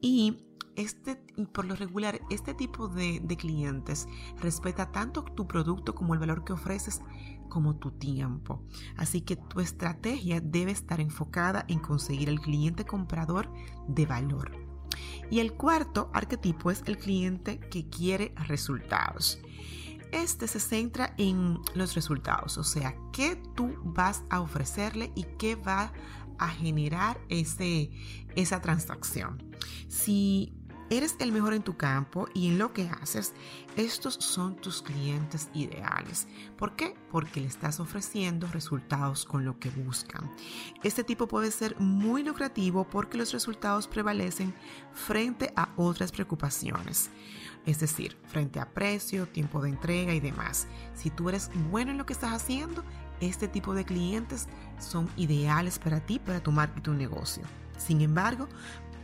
Y 0.00 0.44
este, 0.76 1.16
por 1.52 1.64
lo 1.64 1.74
regular, 1.74 2.20
este 2.30 2.54
tipo 2.54 2.86
de, 2.86 3.18
de 3.24 3.36
clientes 3.36 4.06
respeta 4.40 4.92
tanto 4.92 5.24
tu 5.24 5.48
producto 5.48 5.92
como 5.92 6.14
el 6.14 6.20
valor 6.20 6.44
que 6.44 6.52
ofreces 6.52 7.00
como 7.48 7.74
tu 7.80 7.90
tiempo. 7.90 8.62
Así 8.96 9.22
que 9.22 9.34
tu 9.34 9.58
estrategia 9.58 10.40
debe 10.40 10.70
estar 10.70 11.00
enfocada 11.00 11.64
en 11.66 11.80
conseguir 11.80 12.28
el 12.28 12.40
cliente 12.40 12.84
comprador 12.84 13.52
de 13.88 14.06
valor. 14.06 14.52
Y 15.32 15.40
el 15.40 15.54
cuarto 15.54 16.12
arquetipo 16.14 16.70
es 16.70 16.84
el 16.86 16.96
cliente 16.96 17.58
que 17.58 17.88
quiere 17.88 18.34
resultados. 18.36 19.40
Este 20.12 20.48
se 20.48 20.60
centra 20.60 21.14
en 21.18 21.58
los 21.74 21.94
resultados, 21.94 22.58
o 22.58 22.64
sea, 22.64 22.94
qué 23.12 23.36
tú 23.54 23.74
vas 23.84 24.24
a 24.30 24.40
ofrecerle 24.40 25.12
y 25.14 25.24
qué 25.38 25.54
va 25.54 25.92
a 26.38 26.48
generar 26.48 27.20
ese, 27.28 27.90
esa 28.34 28.60
transacción. 28.60 29.42
Si 29.88 30.52
eres 30.90 31.14
el 31.20 31.30
mejor 31.30 31.54
en 31.54 31.62
tu 31.62 31.76
campo 31.76 32.28
y 32.34 32.48
en 32.48 32.58
lo 32.58 32.72
que 32.72 32.88
haces, 32.88 33.32
estos 33.76 34.14
son 34.14 34.56
tus 34.56 34.82
clientes 34.82 35.48
ideales. 35.54 36.26
¿Por 36.56 36.74
qué? 36.74 36.94
Porque 37.10 37.40
le 37.40 37.46
estás 37.46 37.78
ofreciendo 37.78 38.48
resultados 38.48 39.24
con 39.24 39.44
lo 39.44 39.58
que 39.60 39.70
buscan. 39.70 40.30
Este 40.82 41.04
tipo 41.04 41.28
puede 41.28 41.52
ser 41.52 41.78
muy 41.78 42.24
lucrativo 42.24 42.84
porque 42.84 43.16
los 43.16 43.32
resultados 43.32 43.86
prevalecen 43.86 44.52
frente 44.92 45.52
a 45.56 45.72
otras 45.76 46.10
preocupaciones. 46.10 47.10
Es 47.66 47.80
decir, 47.80 48.16
frente 48.26 48.58
a 48.58 48.68
precio, 48.68 49.28
tiempo 49.28 49.60
de 49.60 49.68
entrega 49.68 50.14
y 50.14 50.20
demás. 50.20 50.66
Si 50.94 51.10
tú 51.10 51.28
eres 51.28 51.50
bueno 51.70 51.90
en 51.90 51.98
lo 51.98 52.06
que 52.06 52.12
estás 52.12 52.32
haciendo, 52.32 52.82
este 53.20 53.48
tipo 53.48 53.74
de 53.74 53.84
clientes 53.84 54.48
son 54.78 55.08
ideales 55.16 55.78
para 55.78 56.00
ti, 56.00 56.18
para 56.18 56.42
tu 56.42 56.52
marca 56.52 56.78
y 56.78 56.82
tu 56.82 56.94
negocio. 56.94 57.42
Sin 57.76 58.00
embargo, 58.00 58.48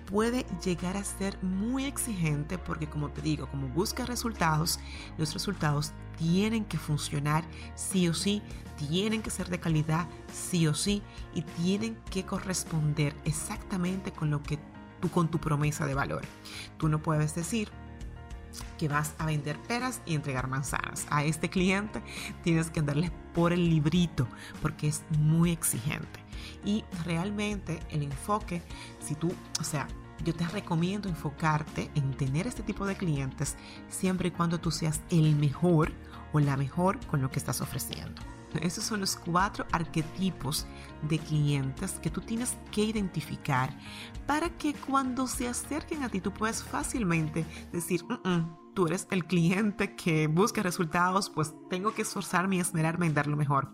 puede 0.07 0.47
llegar 0.65 0.97
a 0.97 1.05
ser 1.05 1.43
muy 1.43 1.85
exigente 1.85 2.59
porque 2.59 2.89
como 2.89 3.11
te 3.11 3.21
digo, 3.21 3.47
como 3.49 3.69
busca 3.69 4.07
resultados, 4.07 4.79
los 5.19 5.35
resultados 5.35 5.93
tienen 6.17 6.65
que 6.65 6.79
funcionar 6.79 7.45
sí 7.75 8.09
o 8.09 8.15
sí, 8.15 8.43
tienen 8.89 9.23
que 9.23 9.31
ser 9.31 9.49
de 9.49 9.61
calidad 9.61 10.07
sí 10.33 10.67
o 10.67 10.75
sí 10.75 11.03
y 11.35 11.43
tienen 11.43 11.97
que 12.11 12.25
corresponder 12.25 13.15
exactamente 13.25 14.13
con 14.13 14.31
lo 14.31 14.43
que 14.43 14.59
tú 15.01 15.11
con 15.11 15.29
tu 15.29 15.39
promesa 15.39 15.87
de 15.87 15.95
valor. 15.95 16.23
Tú 16.79 16.89
no 16.89 17.03
puedes 17.03 17.35
decir 17.35 17.71
que 18.79 18.89
vas 18.89 19.15
a 19.19 19.27
vender 19.27 19.59
peras 19.63 20.01
y 20.07 20.15
entregar 20.15 20.49
manzanas. 20.49 21.07
A 21.11 21.25
este 21.25 21.49
cliente 21.49 22.03
tienes 22.43 22.71
que 22.71 22.83
darle 22.83 23.11
por 23.35 23.53
el 23.53 23.69
librito 23.69 24.27
porque 24.63 24.89
es 24.89 25.05
muy 25.19 25.51
exigente. 25.51 26.21
Y 26.65 26.85
realmente 27.05 27.81
el 27.91 28.03
enfoque, 28.03 28.63
si 29.01 29.15
tú, 29.15 29.33
o 29.61 29.65
sea, 29.65 29.87
yo 30.25 30.35
te 30.35 30.47
recomiendo 30.49 31.09
enfocarte 31.09 31.91
en 31.95 32.15
tener 32.15 32.47
este 32.47 32.63
tipo 32.63 32.87
de 32.87 32.97
clientes 32.97 33.57
siempre 33.89 34.29
y 34.29 34.31
cuando 34.31 34.59
tú 34.59 34.71
seas 34.71 35.01
el 35.11 35.37
mejor 35.37 35.93
o 36.33 36.41
la 36.41 36.57
mejor 36.57 36.99
con 37.07 37.21
lo 37.21 37.31
que 37.31 37.39
estás 37.39 37.61
ofreciendo. 37.61 38.23
Esos 38.63 38.85
son 38.85 39.01
los 39.01 39.17
cuatro 39.17 39.67
arquetipos 39.73 40.67
de 41.03 41.19
clientes 41.19 41.99
que 42.01 42.11
tú 42.11 42.21
tienes 42.21 42.57
que 42.71 42.83
identificar 42.83 43.77
para 44.27 44.51
que 44.57 44.75
cuando 44.75 45.27
se 45.27 45.49
acerquen 45.49 46.03
a 46.03 46.09
ti 46.09 46.21
tú 46.21 46.33
puedas 46.33 46.63
fácilmente 46.63 47.45
decir, 47.73 48.05
mm, 48.05 48.29
mm, 48.29 48.75
tú 48.75 48.87
eres 48.87 49.07
el 49.11 49.25
cliente 49.25 49.95
que 49.97 50.27
busca 50.27 50.63
resultados, 50.63 51.31
pues 51.31 51.55
tengo 51.71 51.95
que 51.95 52.03
esforzarme 52.03 52.57
y 52.57 52.61
esmerarme 52.61 53.07
en 53.07 53.15
dar 53.15 53.27
lo 53.27 53.37
mejor. 53.37 53.73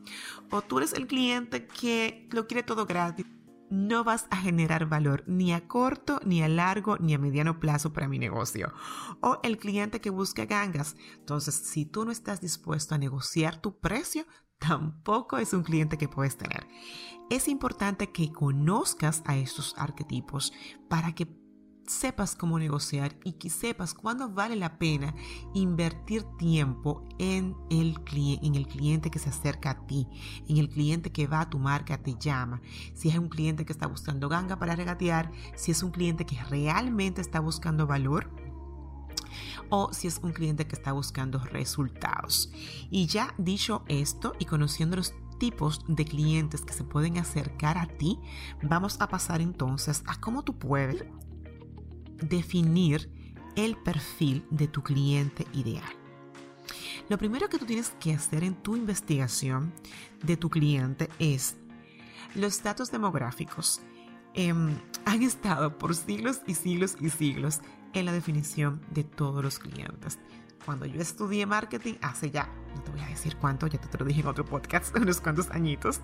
O 0.50 0.62
tú 0.62 0.78
eres 0.78 0.92
el 0.92 1.06
cliente 1.06 1.66
que 1.66 2.28
lo 2.30 2.46
quiere 2.46 2.62
todo 2.62 2.86
gratis 2.86 3.26
no 3.72 4.04
vas 4.04 4.26
a 4.30 4.36
generar 4.36 4.84
valor 4.84 5.24
ni 5.26 5.54
a 5.54 5.66
corto, 5.66 6.20
ni 6.26 6.42
a 6.42 6.48
largo, 6.48 6.98
ni 6.98 7.14
a 7.14 7.18
mediano 7.18 7.58
plazo 7.58 7.90
para 7.90 8.06
mi 8.06 8.18
negocio. 8.18 8.74
O 9.22 9.40
el 9.42 9.56
cliente 9.56 10.02
que 10.02 10.10
busca 10.10 10.44
gangas. 10.44 10.94
Entonces, 11.16 11.54
si 11.54 11.86
tú 11.86 12.04
no 12.04 12.12
estás 12.12 12.42
dispuesto 12.42 12.94
a 12.94 12.98
negociar 12.98 13.62
tu 13.62 13.80
precio, 13.80 14.26
tampoco 14.66 15.38
es 15.38 15.52
un 15.52 15.62
cliente 15.62 15.98
que 15.98 16.08
puedes 16.08 16.36
tener. 16.36 16.66
Es 17.30 17.48
importante 17.48 18.12
que 18.12 18.32
conozcas 18.32 19.22
a 19.26 19.36
estos 19.36 19.74
arquetipos 19.76 20.52
para 20.88 21.14
que 21.14 21.26
sepas 21.86 22.36
cómo 22.36 22.58
negociar 22.60 23.16
y 23.24 23.32
que 23.32 23.50
sepas 23.50 23.92
cuándo 23.92 24.30
vale 24.30 24.54
la 24.54 24.78
pena 24.78 25.14
invertir 25.52 26.22
tiempo 26.38 27.08
en 27.18 27.56
el, 27.70 27.98
en 28.40 28.54
el 28.54 28.68
cliente 28.68 29.10
que 29.10 29.18
se 29.18 29.30
acerca 29.30 29.70
a 29.70 29.86
ti, 29.86 30.06
en 30.48 30.58
el 30.58 30.68
cliente 30.68 31.10
que 31.10 31.26
va 31.26 31.40
a 31.40 31.50
tu 31.50 31.58
marca, 31.58 31.98
te 31.98 32.14
llama. 32.18 32.62
Si 32.94 33.08
es 33.08 33.18
un 33.18 33.28
cliente 33.28 33.64
que 33.64 33.72
está 33.72 33.88
buscando 33.88 34.28
ganga 34.28 34.58
para 34.58 34.76
regatear, 34.76 35.32
si 35.56 35.72
es 35.72 35.82
un 35.82 35.90
cliente 35.90 36.24
que 36.24 36.42
realmente 36.44 37.20
está 37.20 37.40
buscando 37.40 37.86
valor, 37.86 38.30
o 39.68 39.92
si 39.92 40.08
es 40.08 40.18
un 40.22 40.32
cliente 40.32 40.66
que 40.66 40.74
está 40.74 40.92
buscando 40.92 41.38
resultados. 41.38 42.52
Y 42.90 43.06
ya 43.06 43.34
dicho 43.38 43.84
esto 43.88 44.34
y 44.38 44.44
conociendo 44.44 44.96
los 44.96 45.14
tipos 45.38 45.84
de 45.88 46.04
clientes 46.04 46.62
que 46.62 46.72
se 46.72 46.84
pueden 46.84 47.18
acercar 47.18 47.78
a 47.78 47.86
ti, 47.86 48.18
vamos 48.62 49.00
a 49.00 49.08
pasar 49.08 49.40
entonces 49.40 50.02
a 50.06 50.20
cómo 50.20 50.42
tú 50.44 50.58
puedes 50.58 51.04
definir 52.22 53.10
el 53.56 53.76
perfil 53.76 54.44
de 54.50 54.68
tu 54.68 54.82
cliente 54.82 55.46
ideal. 55.52 55.92
Lo 57.08 57.18
primero 57.18 57.48
que 57.48 57.58
tú 57.58 57.66
tienes 57.66 57.90
que 58.00 58.14
hacer 58.14 58.44
en 58.44 58.54
tu 58.54 58.76
investigación 58.76 59.72
de 60.22 60.36
tu 60.36 60.48
cliente 60.48 61.08
es 61.18 61.56
los 62.34 62.62
datos 62.62 62.90
demográficos. 62.90 63.80
Em, 64.34 64.78
han 65.04 65.22
estado 65.22 65.76
por 65.76 65.94
siglos 65.94 66.40
y 66.46 66.54
siglos 66.54 66.96
y 67.00 67.10
siglos 67.10 67.60
en 67.92 68.06
la 68.06 68.12
definición 68.12 68.80
de 68.90 69.04
todos 69.04 69.42
los 69.42 69.58
clientes. 69.58 70.18
Cuando 70.64 70.86
yo 70.86 71.00
estudié 71.00 71.44
marketing 71.44 71.94
hace 72.02 72.30
ya, 72.30 72.48
no 72.74 72.82
te 72.82 72.90
voy 72.92 73.00
a 73.00 73.06
decir 73.06 73.36
cuánto, 73.36 73.66
ya 73.66 73.80
te 73.80 73.98
lo 73.98 74.04
dije 74.04 74.20
en 74.20 74.28
otro 74.28 74.44
podcast, 74.44 74.96
unos 75.00 75.20
cuantos 75.20 75.50
añitos. 75.50 76.00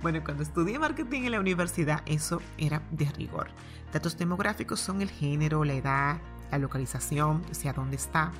Bueno, 0.00 0.22
cuando 0.24 0.42
estudié 0.42 0.78
marketing 0.78 1.22
en 1.22 1.32
la 1.32 1.40
universidad, 1.40 2.02
eso 2.06 2.40
era 2.56 2.82
de 2.90 3.04
rigor. 3.12 3.48
Datos 3.92 4.16
demográficos 4.16 4.80
son 4.80 5.02
el 5.02 5.10
género, 5.10 5.64
la 5.64 5.74
edad, 5.74 6.20
la 6.50 6.58
localización, 6.58 7.42
o 7.50 7.54
sea, 7.54 7.72
dónde 7.72 7.96
está, 7.96 8.32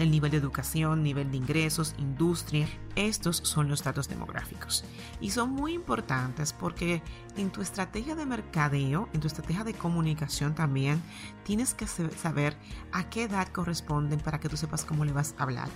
el 0.00 0.10
nivel 0.10 0.30
de 0.30 0.38
educación, 0.38 1.02
nivel 1.02 1.30
de 1.30 1.36
ingresos, 1.36 1.94
industria. 1.98 2.66
Estos 2.96 3.36
son 3.36 3.68
los 3.68 3.84
datos 3.84 4.08
demográficos. 4.08 4.84
Y 5.20 5.30
son 5.30 5.50
muy 5.50 5.74
importantes 5.74 6.52
porque 6.52 7.02
en 7.36 7.50
tu 7.50 7.60
estrategia 7.60 8.14
de 8.14 8.24
mercadeo, 8.24 9.08
en 9.12 9.20
tu 9.20 9.26
estrategia 9.26 9.62
de 9.62 9.74
comunicación 9.74 10.54
también, 10.54 11.02
tienes 11.44 11.74
que 11.74 11.86
saber 11.86 12.56
a 12.92 13.10
qué 13.10 13.24
edad 13.24 13.48
corresponden 13.48 14.20
para 14.20 14.40
que 14.40 14.48
tú 14.48 14.56
sepas 14.56 14.84
cómo 14.84 15.04
le 15.04 15.12
vas 15.12 15.34
a 15.38 15.42
hablar, 15.42 15.68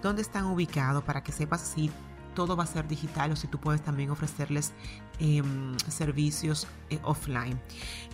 dónde 0.00 0.22
están 0.22 0.44
ubicados 0.44 1.02
para 1.02 1.22
que 1.22 1.32
sepas 1.32 1.60
si 1.60 1.90
todo 2.34 2.56
va 2.56 2.64
a 2.64 2.66
ser 2.66 2.88
digital 2.88 3.32
o 3.32 3.36
si 3.36 3.46
tú 3.46 3.58
puedes 3.58 3.82
también 3.82 4.10
ofrecerles 4.10 4.72
em, 5.18 5.76
servicios 5.88 6.66
eh, 6.88 6.98
offline, 7.02 7.60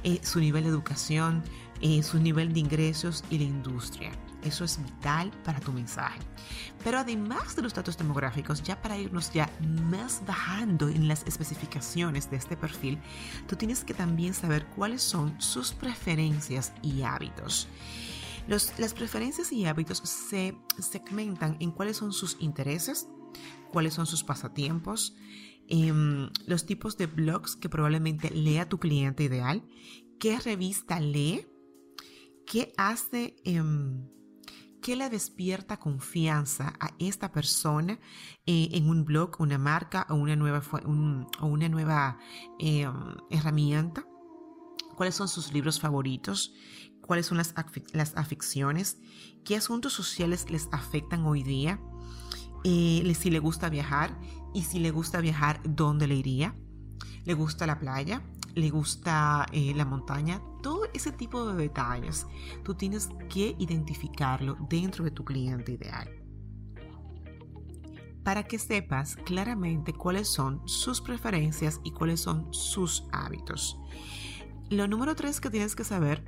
eh, 0.02 0.18
su 0.22 0.40
nivel 0.40 0.64
de 0.64 0.70
educación, 0.70 1.42
eh, 1.80 2.02
su 2.02 2.18
nivel 2.18 2.52
de 2.52 2.60
ingresos 2.60 3.22
y 3.30 3.38
de 3.38 3.44
industria. 3.44 4.10
Eso 4.42 4.64
es 4.64 4.78
vital 4.82 5.32
para 5.44 5.60
tu 5.60 5.72
mensaje. 5.72 6.20
Pero 6.84 6.98
además 6.98 7.56
de 7.56 7.62
los 7.62 7.74
datos 7.74 7.98
demográficos, 7.98 8.62
ya 8.62 8.80
para 8.80 8.96
irnos 8.96 9.32
ya 9.32 9.50
más 9.82 10.22
bajando 10.26 10.88
en 10.88 11.08
las 11.08 11.26
especificaciones 11.26 12.30
de 12.30 12.36
este 12.36 12.56
perfil, 12.56 13.00
tú 13.48 13.56
tienes 13.56 13.84
que 13.84 13.94
también 13.94 14.34
saber 14.34 14.66
cuáles 14.66 15.02
son 15.02 15.40
sus 15.40 15.72
preferencias 15.72 16.72
y 16.82 17.02
hábitos. 17.02 17.68
las 18.48 18.94
preferencias 18.94 19.52
y 19.52 19.66
hábitos 19.66 19.98
se 19.98 20.56
segmentan 20.78 21.58
en 21.60 21.70
cuáles 21.70 21.98
son 21.98 22.14
sus 22.14 22.38
intereses, 22.40 23.06
cuáles 23.70 23.92
son 23.92 24.06
sus 24.06 24.24
pasatiempos, 24.24 25.14
em, 25.68 26.30
los 26.46 26.64
tipos 26.64 26.96
de 26.96 27.06
blogs 27.06 27.56
que 27.56 27.68
probablemente 27.68 28.30
lea 28.30 28.66
tu 28.66 28.78
cliente 28.78 29.24
ideal, 29.24 29.62
qué 30.18 30.40
revista 30.40 30.98
lee, 30.98 31.46
qué 32.46 32.72
hace, 32.78 33.36
em, 33.44 34.08
qué 34.82 34.96
le 34.96 35.08
despierta 35.08 35.78
confianza 35.78 36.74
a 36.80 36.90
esta 36.98 37.32
persona 37.32 37.98
eh, 38.46 38.68
en 38.72 38.88
un 38.88 39.04
blog, 39.04 39.40
una 39.40 39.58
marca 39.58 40.06
o 40.10 40.14
una 40.14 40.36
nueva, 40.36 42.18
em, 42.58 43.16
herramienta, 43.30 44.04
cuáles 44.96 45.14
son 45.14 45.28
sus 45.28 45.52
libros 45.52 45.80
favoritos, 45.80 46.54
cuáles 47.00 47.26
son 47.26 47.38
las, 47.38 47.54
las 47.92 48.16
aficiones, 48.16 48.98
qué 49.44 49.56
asuntos 49.56 49.92
sociales 49.92 50.50
les 50.50 50.68
afectan 50.72 51.24
hoy 51.24 51.42
día 51.42 51.80
eh, 52.64 53.14
si 53.18 53.30
le 53.30 53.38
gusta 53.38 53.68
viajar 53.68 54.18
y 54.54 54.62
si 54.62 54.78
le 54.78 54.90
gusta 54.90 55.20
viajar, 55.20 55.60
¿dónde 55.64 56.06
le 56.06 56.16
iría? 56.16 56.56
¿Le 57.24 57.34
gusta 57.34 57.66
la 57.66 57.78
playa? 57.78 58.22
¿Le 58.54 58.70
gusta 58.70 59.46
eh, 59.52 59.72
la 59.74 59.84
montaña? 59.84 60.42
Todo 60.62 60.86
ese 60.92 61.12
tipo 61.12 61.46
de 61.46 61.62
detalles 61.62 62.26
tú 62.64 62.74
tienes 62.74 63.08
que 63.28 63.54
identificarlo 63.58 64.56
dentro 64.68 65.04
de 65.04 65.10
tu 65.10 65.24
cliente 65.24 65.72
ideal 65.72 66.08
para 68.28 68.42
que 68.42 68.58
sepas 68.58 69.16
claramente 69.16 69.94
cuáles 69.94 70.28
son 70.28 70.60
sus 70.68 71.00
preferencias 71.00 71.80
y 71.82 71.92
cuáles 71.92 72.20
son 72.20 72.52
sus 72.52 73.04
hábitos. 73.10 73.78
Lo 74.68 74.86
número 74.86 75.14
tres 75.14 75.40
que 75.40 75.48
tienes 75.48 75.74
que 75.74 75.82
saber 75.82 76.22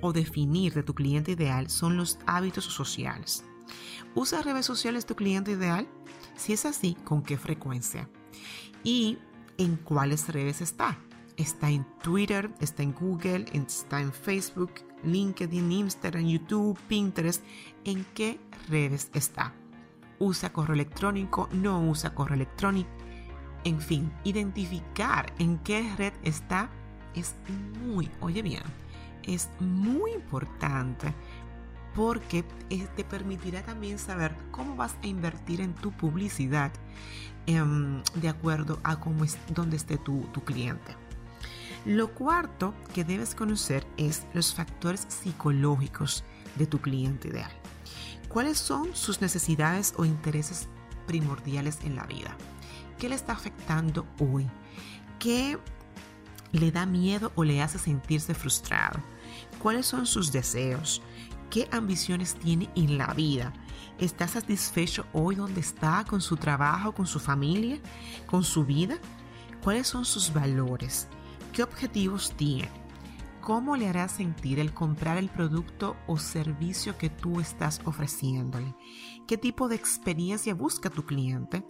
o 0.00 0.12
definir 0.12 0.74
de 0.74 0.84
tu 0.84 0.94
cliente 0.94 1.32
ideal 1.32 1.68
son 1.68 1.96
los 1.96 2.20
hábitos 2.24 2.66
sociales. 2.66 3.44
¿Usa 4.14 4.42
redes 4.42 4.64
sociales 4.64 5.06
tu 5.06 5.16
cliente 5.16 5.50
ideal? 5.50 5.88
Si 6.36 6.52
es 6.52 6.66
así, 6.66 6.94
¿con 7.02 7.24
qué 7.24 7.36
frecuencia? 7.36 8.08
¿Y 8.84 9.18
en 9.58 9.74
cuáles 9.74 10.28
redes 10.28 10.60
está? 10.60 11.00
Está 11.40 11.70
en 11.70 11.86
Twitter, 12.02 12.50
está 12.60 12.82
en 12.82 12.92
Google, 12.92 13.46
está 13.54 13.98
en 13.98 14.12
Facebook, 14.12 14.72
LinkedIn, 15.04 15.72
Instagram, 15.72 16.26
YouTube, 16.26 16.78
Pinterest. 16.86 17.42
¿En 17.84 18.04
qué 18.12 18.38
redes 18.68 19.10
está? 19.14 19.54
¿Usa 20.18 20.52
correo 20.52 20.74
electrónico? 20.74 21.48
¿No 21.52 21.80
usa 21.88 22.14
correo 22.14 22.34
electrónico? 22.34 22.90
En 23.64 23.80
fin, 23.80 24.12
identificar 24.22 25.32
en 25.38 25.56
qué 25.60 25.90
red 25.96 26.12
está 26.24 26.68
es 27.14 27.34
muy, 27.82 28.10
oye 28.20 28.42
bien, 28.42 28.62
es 29.22 29.48
muy 29.60 30.12
importante 30.12 31.14
porque 31.94 32.44
te 32.96 33.02
permitirá 33.02 33.62
también 33.62 33.98
saber 33.98 34.36
cómo 34.50 34.76
vas 34.76 34.94
a 35.02 35.06
invertir 35.06 35.62
en 35.62 35.72
tu 35.72 35.90
publicidad 35.90 36.70
em, 37.46 38.02
de 38.16 38.28
acuerdo 38.28 38.78
a 38.82 39.00
cómo 39.00 39.24
es, 39.24 39.38
dónde 39.48 39.78
esté 39.78 39.96
tu 39.96 40.44
cliente. 40.44 40.99
Lo 41.86 42.12
cuarto 42.12 42.74
que 42.94 43.04
debes 43.04 43.34
conocer 43.34 43.86
es 43.96 44.26
los 44.34 44.54
factores 44.54 45.06
psicológicos 45.08 46.24
de 46.56 46.66
tu 46.66 46.78
cliente 46.78 47.28
ideal. 47.28 47.50
¿Cuáles 48.28 48.58
son 48.58 48.94
sus 48.94 49.20
necesidades 49.22 49.94
o 49.96 50.04
intereses 50.04 50.68
primordiales 51.06 51.78
en 51.82 51.96
la 51.96 52.04
vida? 52.04 52.36
¿Qué 52.98 53.08
le 53.08 53.14
está 53.14 53.32
afectando 53.32 54.06
hoy? 54.20 54.46
¿Qué 55.18 55.58
le 56.52 56.70
da 56.70 56.84
miedo 56.84 57.32
o 57.34 57.44
le 57.44 57.62
hace 57.62 57.78
sentirse 57.78 58.34
frustrado? 58.34 59.00
¿Cuáles 59.58 59.86
son 59.86 60.06
sus 60.06 60.30
deseos? 60.32 61.00
¿Qué 61.48 61.66
ambiciones 61.72 62.34
tiene 62.34 62.68
en 62.76 62.98
la 62.98 63.14
vida? 63.14 63.54
¿Está 63.98 64.28
satisfecho 64.28 65.06
hoy 65.12 65.34
donde 65.34 65.60
está 65.60 66.04
con 66.04 66.20
su 66.20 66.36
trabajo, 66.36 66.92
con 66.92 67.06
su 67.06 67.18
familia, 67.18 67.78
con 68.26 68.44
su 68.44 68.64
vida? 68.64 68.98
¿Cuáles 69.62 69.88
son 69.88 70.04
sus 70.04 70.32
valores? 70.32 71.08
¿Qué 71.52 71.62
objetivos 71.62 72.34
tiene? 72.36 72.70
¿Cómo 73.40 73.76
le 73.76 73.88
hará 73.88 74.08
sentir 74.08 74.58
el 74.58 74.72
comprar 74.72 75.16
el 75.18 75.28
producto 75.28 75.96
o 76.06 76.18
servicio 76.18 76.96
que 76.98 77.10
tú 77.10 77.40
estás 77.40 77.80
ofreciéndole? 77.84 78.74
¿Qué 79.26 79.38
tipo 79.38 79.68
de 79.68 79.76
experiencia 79.76 80.54
busca 80.54 80.90
tu 80.90 81.04
cliente? 81.04 81.64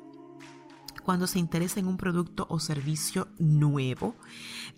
Cuando 1.04 1.26
se 1.26 1.38
interesa 1.38 1.80
en 1.80 1.86
un 1.86 1.96
producto 1.96 2.46
o 2.50 2.58
servicio 2.60 3.28
nuevo. 3.38 4.16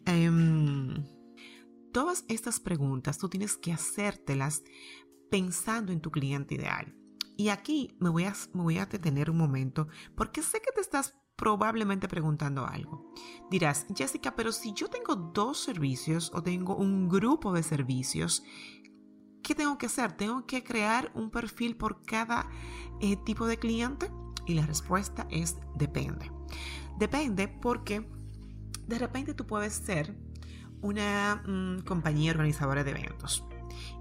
Em, 0.05 0.95
Todas 1.93 2.25
estas 2.29 2.59
preguntas 2.59 3.19
tú 3.19 3.29
tienes 3.29 3.59
que 3.59 3.71
hacértelas 3.71 4.63
pensando 5.31 5.93
en 5.93 6.01
tu 6.01 6.11
cliente 6.11 6.55
ideal. 6.55 6.97
Y 7.37 7.51
aquí 7.51 7.95
me 8.01 8.09
voy 8.09 8.25
a, 8.25 8.35
me 8.55 8.63
voy 8.63 8.79
a 8.79 8.87
detener 8.87 9.31
un 9.31 9.37
momento 9.37 9.89
porque 10.17 10.43
sé 10.43 10.61
que 10.61 10.73
te 10.73 10.81
estás 10.81 11.15
probablemente 11.42 12.07
preguntando 12.07 12.64
algo. 12.64 13.12
Dirás, 13.50 13.85
Jessica, 13.92 14.37
pero 14.37 14.52
si 14.52 14.74
yo 14.74 14.87
tengo 14.88 15.16
dos 15.16 15.59
servicios 15.59 16.31
o 16.33 16.40
tengo 16.40 16.76
un 16.76 17.09
grupo 17.09 17.52
de 17.52 17.64
servicios, 17.64 18.44
¿qué 19.42 19.57
tengo 19.57 19.76
que 19.76 19.87
hacer? 19.87 20.12
¿Tengo 20.12 20.46
que 20.46 20.62
crear 20.62 21.11
un 21.16 21.33
perfil 21.33 21.76
por 21.76 22.05
cada 22.05 22.48
eh, 23.00 23.16
tipo 23.24 23.48
de 23.48 23.59
cliente? 23.59 24.09
Y 24.46 24.55
la 24.55 24.64
respuesta 24.66 25.26
es 25.31 25.57
depende. 25.74 26.31
Depende 26.96 27.48
porque 27.48 28.09
de 28.87 28.98
repente 29.00 29.35
tú 29.35 29.44
puedes 29.44 29.72
ser 29.72 30.16
una 30.81 31.42
mm, 31.44 31.81
compañía 31.81 32.31
organizadora 32.31 32.85
de 32.85 32.92
eventos. 32.92 33.44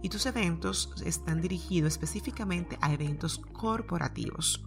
Y 0.03 0.09
tus 0.09 0.27
eventos 0.27 0.93
están 1.03 1.41
dirigidos 1.41 1.93
específicamente 1.93 2.77
a 2.81 2.93
eventos 2.93 3.39
corporativos. 3.39 4.63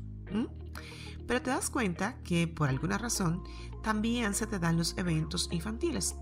Pero 1.26 1.42
te 1.42 1.50
das 1.50 1.70
cuenta 1.70 2.16
que 2.22 2.46
por 2.46 2.68
alguna 2.68 2.98
razón 2.98 3.42
también 3.82 4.34
se 4.34 4.46
te 4.46 4.58
dan 4.58 4.76
los 4.76 4.96
eventos 4.98 5.48
infantiles. 5.52 6.16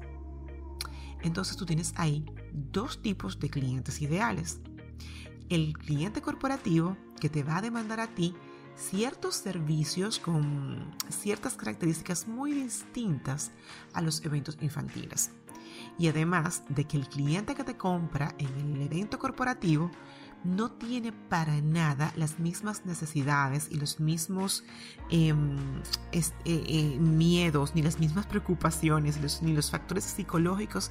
Entonces 1.22 1.56
tú 1.56 1.66
tienes 1.66 1.92
ahí 1.96 2.24
dos 2.52 3.02
tipos 3.02 3.38
de 3.38 3.50
clientes 3.50 4.00
ideales. 4.02 4.60
El 5.48 5.72
cliente 5.74 6.20
corporativo 6.20 6.96
que 7.20 7.28
te 7.28 7.42
va 7.42 7.58
a 7.58 7.62
demandar 7.62 8.00
a 8.00 8.08
ti 8.08 8.34
ciertos 8.74 9.34
servicios 9.36 10.18
con 10.18 10.96
ciertas 11.10 11.54
características 11.54 12.26
muy 12.26 12.52
distintas 12.52 13.52
a 13.92 14.00
los 14.00 14.24
eventos 14.24 14.56
infantiles 14.60 15.30
y 15.98 16.08
además 16.08 16.62
de 16.68 16.84
que 16.84 16.96
el 16.96 17.08
cliente 17.08 17.54
que 17.54 17.64
te 17.64 17.76
compra 17.76 18.34
en 18.38 18.48
el 18.76 18.82
evento 18.82 19.18
corporativo 19.18 19.90
no 20.44 20.70
tiene 20.72 21.12
para 21.12 21.60
nada 21.60 22.12
las 22.16 22.38
mismas 22.38 22.84
necesidades 22.84 23.68
y 23.70 23.76
los 23.76 24.00
mismos 24.00 24.64
em, 25.10 25.58
eh, 26.12 26.22
eh, 26.44 26.98
miedos, 26.98 27.74
ni 27.74 27.82
las 27.82 27.98
mismas 27.98 28.26
preocupaciones, 28.26 29.42
ni 29.42 29.52
los 29.52 29.70
factores 29.70 30.04
psicológicos 30.04 30.90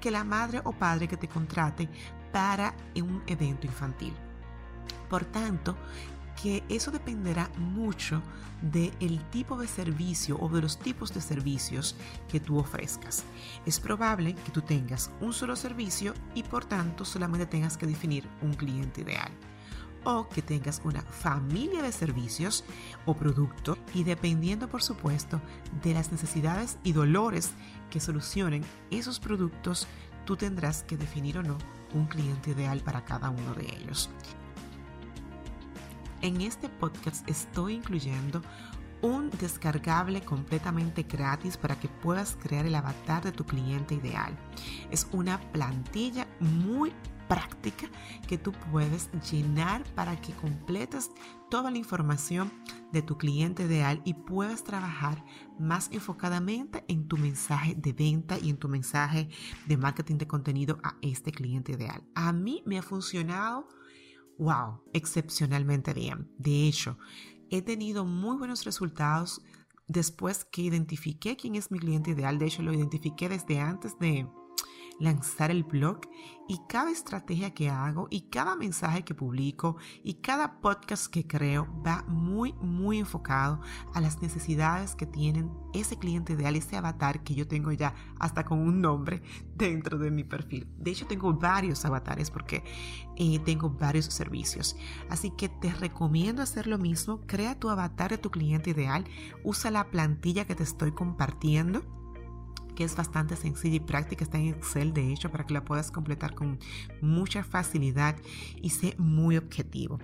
que 0.00 0.10
la 0.10 0.24
madre 0.24 0.60
o 0.64 0.72
padre 0.72 1.08
que 1.08 1.16
te 1.16 1.28
contrate 1.28 1.88
para 2.32 2.74
un 2.96 3.22
evento 3.26 3.66
infantil. 3.66 4.14
Por 5.08 5.24
tanto, 5.24 5.76
que 6.40 6.62
eso 6.68 6.90
dependerá 6.90 7.50
mucho 7.58 8.22
del 8.62 9.22
tipo 9.30 9.56
de 9.56 9.66
servicio 9.66 10.38
o 10.40 10.48
de 10.48 10.62
los 10.62 10.78
tipos 10.78 11.12
de 11.12 11.20
servicios 11.20 11.96
que 12.28 12.40
tú 12.40 12.58
ofrezcas. 12.58 13.24
Es 13.66 13.80
probable 13.80 14.34
que 14.34 14.52
tú 14.52 14.62
tengas 14.62 15.10
un 15.20 15.32
solo 15.32 15.56
servicio 15.56 16.14
y 16.34 16.42
por 16.44 16.64
tanto 16.64 17.04
solamente 17.04 17.46
tengas 17.46 17.76
que 17.76 17.86
definir 17.86 18.28
un 18.40 18.54
cliente 18.54 19.00
ideal 19.00 19.32
o 20.04 20.28
que 20.28 20.42
tengas 20.42 20.80
una 20.84 21.02
familia 21.02 21.82
de 21.82 21.92
servicios 21.92 22.64
o 23.06 23.14
productos 23.14 23.78
y 23.94 24.04
dependiendo 24.04 24.68
por 24.68 24.82
supuesto 24.82 25.40
de 25.82 25.94
las 25.94 26.10
necesidades 26.10 26.78
y 26.82 26.92
dolores 26.92 27.52
que 27.90 28.00
solucionen 28.00 28.64
esos 28.90 29.20
productos, 29.20 29.86
tú 30.24 30.36
tendrás 30.36 30.82
que 30.82 30.96
definir 30.96 31.38
o 31.38 31.42
no 31.42 31.58
un 31.94 32.06
cliente 32.06 32.50
ideal 32.50 32.80
para 32.80 33.04
cada 33.04 33.30
uno 33.30 33.54
de 33.54 33.66
ellos. 33.76 34.10
En 36.22 36.40
este 36.40 36.68
podcast 36.68 37.28
estoy 37.28 37.74
incluyendo 37.74 38.42
un 39.02 39.28
descargable 39.30 40.20
completamente 40.20 41.02
gratis 41.02 41.56
para 41.56 41.78
que 41.80 41.88
puedas 41.88 42.36
crear 42.40 42.64
el 42.64 42.76
avatar 42.76 43.24
de 43.24 43.32
tu 43.32 43.44
cliente 43.44 43.96
ideal. 43.96 44.38
Es 44.92 45.08
una 45.12 45.40
plantilla 45.50 46.28
muy 46.38 46.92
práctica 47.28 47.88
que 48.28 48.38
tú 48.38 48.52
puedes 48.70 49.10
llenar 49.30 49.82
para 49.94 50.20
que 50.20 50.32
completes 50.34 51.10
toda 51.50 51.72
la 51.72 51.78
información 51.78 52.52
de 52.92 53.02
tu 53.02 53.18
cliente 53.18 53.64
ideal 53.64 54.00
y 54.04 54.14
puedas 54.14 54.62
trabajar 54.62 55.24
más 55.58 55.88
enfocadamente 55.90 56.84
en 56.86 57.08
tu 57.08 57.16
mensaje 57.16 57.74
de 57.74 57.92
venta 57.92 58.38
y 58.38 58.50
en 58.50 58.58
tu 58.58 58.68
mensaje 58.68 59.28
de 59.66 59.76
marketing 59.76 60.18
de 60.18 60.28
contenido 60.28 60.78
a 60.84 60.94
este 61.02 61.32
cliente 61.32 61.72
ideal. 61.72 62.04
A 62.14 62.32
mí 62.32 62.62
me 62.64 62.78
ha 62.78 62.82
funcionado, 62.82 63.66
wow, 64.38 64.82
excepcionalmente 64.92 65.94
bien. 65.94 66.30
De 66.38 66.66
hecho, 66.66 66.98
he 67.50 67.62
tenido 67.62 68.04
muy 68.04 68.36
buenos 68.36 68.64
resultados 68.64 69.42
después 69.86 70.44
que 70.44 70.62
identifiqué 70.62 71.36
quién 71.36 71.54
es 71.54 71.70
mi 71.70 71.78
cliente 71.78 72.12
ideal. 72.12 72.38
De 72.38 72.46
hecho, 72.46 72.62
lo 72.62 72.72
identifiqué 72.72 73.28
desde 73.28 73.60
antes 73.60 73.98
de 73.98 74.26
lanzar 74.98 75.50
el 75.50 75.64
blog 75.64 76.00
y 76.48 76.60
cada 76.68 76.90
estrategia 76.90 77.54
que 77.54 77.70
hago 77.70 78.08
y 78.10 78.22
cada 78.22 78.56
mensaje 78.56 79.04
que 79.04 79.14
publico 79.14 79.76
y 80.02 80.14
cada 80.14 80.60
podcast 80.60 81.06
que 81.06 81.26
creo 81.26 81.66
va 81.86 82.04
muy, 82.08 82.52
muy 82.54 82.98
enfocado 82.98 83.60
a 83.94 84.00
las 84.00 84.20
necesidades 84.20 84.94
que 84.94 85.06
tienen 85.06 85.50
ese 85.72 85.96
cliente 85.96 86.34
ideal, 86.34 86.56
ese 86.56 86.76
avatar 86.76 87.22
que 87.22 87.34
yo 87.34 87.46
tengo 87.48 87.72
ya 87.72 87.94
hasta 88.18 88.44
con 88.44 88.58
un 88.58 88.80
nombre 88.80 89.22
dentro 89.54 89.98
de 89.98 90.10
mi 90.10 90.24
perfil. 90.24 90.66
De 90.78 90.90
hecho, 90.90 91.06
tengo 91.06 91.32
varios 91.32 91.84
avatares 91.84 92.30
porque 92.30 92.64
eh, 93.16 93.38
tengo 93.40 93.70
varios 93.70 94.06
servicios. 94.06 94.76
Así 95.08 95.30
que 95.30 95.48
te 95.48 95.72
recomiendo 95.72 96.42
hacer 96.42 96.66
lo 96.66 96.78
mismo. 96.78 97.20
Crea 97.26 97.58
tu 97.58 97.70
avatar 97.70 98.10
de 98.10 98.18
tu 98.18 98.30
cliente 98.30 98.70
ideal. 98.70 99.04
Usa 99.44 99.70
la 99.70 99.90
plantilla 99.90 100.44
que 100.44 100.54
te 100.54 100.64
estoy 100.64 100.92
compartiendo 100.92 102.01
que 102.74 102.84
es 102.84 102.96
bastante 102.96 103.36
sencilla 103.36 103.76
y 103.76 103.80
práctica, 103.80 104.24
está 104.24 104.38
en 104.38 104.48
Excel 104.48 104.92
de 104.92 105.12
hecho 105.12 105.30
para 105.30 105.44
que 105.44 105.54
la 105.54 105.64
puedas 105.64 105.90
completar 105.90 106.34
con 106.34 106.58
mucha 107.00 107.44
facilidad 107.44 108.16
y 108.60 108.70
sé 108.70 108.94
muy 108.98 109.36
objetivo. 109.36 109.98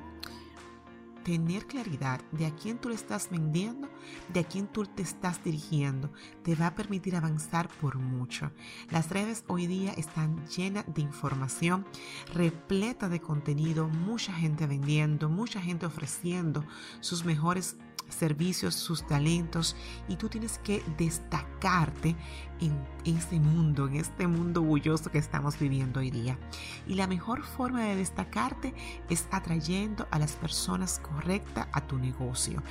Tener 1.24 1.66
claridad 1.66 2.22
de 2.32 2.46
a 2.46 2.54
quién 2.54 2.78
tú 2.78 2.88
le 2.88 2.94
estás 2.94 3.28
vendiendo, 3.30 3.88
de 4.32 4.40
a 4.40 4.44
quién 4.44 4.66
tú 4.66 4.86
te 4.86 5.02
estás 5.02 5.44
dirigiendo, 5.44 6.10
te 6.42 6.54
va 6.54 6.68
a 6.68 6.74
permitir 6.74 7.16
avanzar 7.16 7.68
por 7.68 7.98
mucho. 7.98 8.50
Las 8.88 9.10
redes 9.10 9.44
hoy 9.46 9.66
día 9.66 9.92
están 9.92 10.46
llenas 10.46 10.86
de 10.94 11.02
información, 11.02 11.84
repleta 12.32 13.10
de 13.10 13.20
contenido, 13.20 13.88
mucha 13.88 14.32
gente 14.32 14.66
vendiendo, 14.66 15.28
mucha 15.28 15.60
gente 15.60 15.84
ofreciendo 15.84 16.64
sus 17.00 17.26
mejores 17.26 17.76
servicios, 18.08 18.74
sus 18.74 19.06
talentos 19.06 19.76
y 20.08 20.16
tú 20.16 20.28
tienes 20.28 20.58
que 20.58 20.82
destacarte 20.96 22.16
en 22.60 22.76
ese 23.04 23.38
mundo, 23.38 23.86
en 23.86 23.96
este 23.96 24.26
mundo 24.26 24.62
bulloso 24.62 25.10
que 25.10 25.18
estamos 25.18 25.58
viviendo 25.58 26.00
hoy 26.00 26.10
día. 26.10 26.38
Y 26.86 26.94
la 26.94 27.06
mejor 27.06 27.42
forma 27.42 27.84
de 27.84 27.96
destacarte 27.96 28.74
es 29.08 29.26
atrayendo 29.30 30.06
a 30.10 30.18
las 30.18 30.32
personas 30.32 30.98
correctas 30.98 31.68
a 31.72 31.86
tu 31.86 31.98
negocio. 31.98 32.62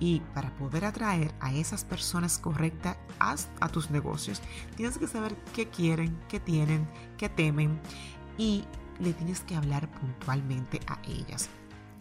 Y 0.00 0.20
para 0.34 0.54
poder 0.56 0.84
atraer 0.84 1.34
a 1.40 1.54
esas 1.54 1.84
personas 1.84 2.38
correctas 2.38 2.96
a 3.18 3.68
tus 3.68 3.90
negocios, 3.90 4.42
tienes 4.76 4.98
que 4.98 5.06
saber 5.06 5.36
qué 5.54 5.68
quieren, 5.68 6.18
qué 6.28 6.40
tienen, 6.40 6.88
qué 7.16 7.28
temen 7.28 7.78
y 8.38 8.64
le 8.98 9.12
tienes 9.12 9.40
que 9.40 9.56
hablar 9.56 9.90
puntualmente 9.90 10.80
a 10.86 10.98
ellas 11.06 11.48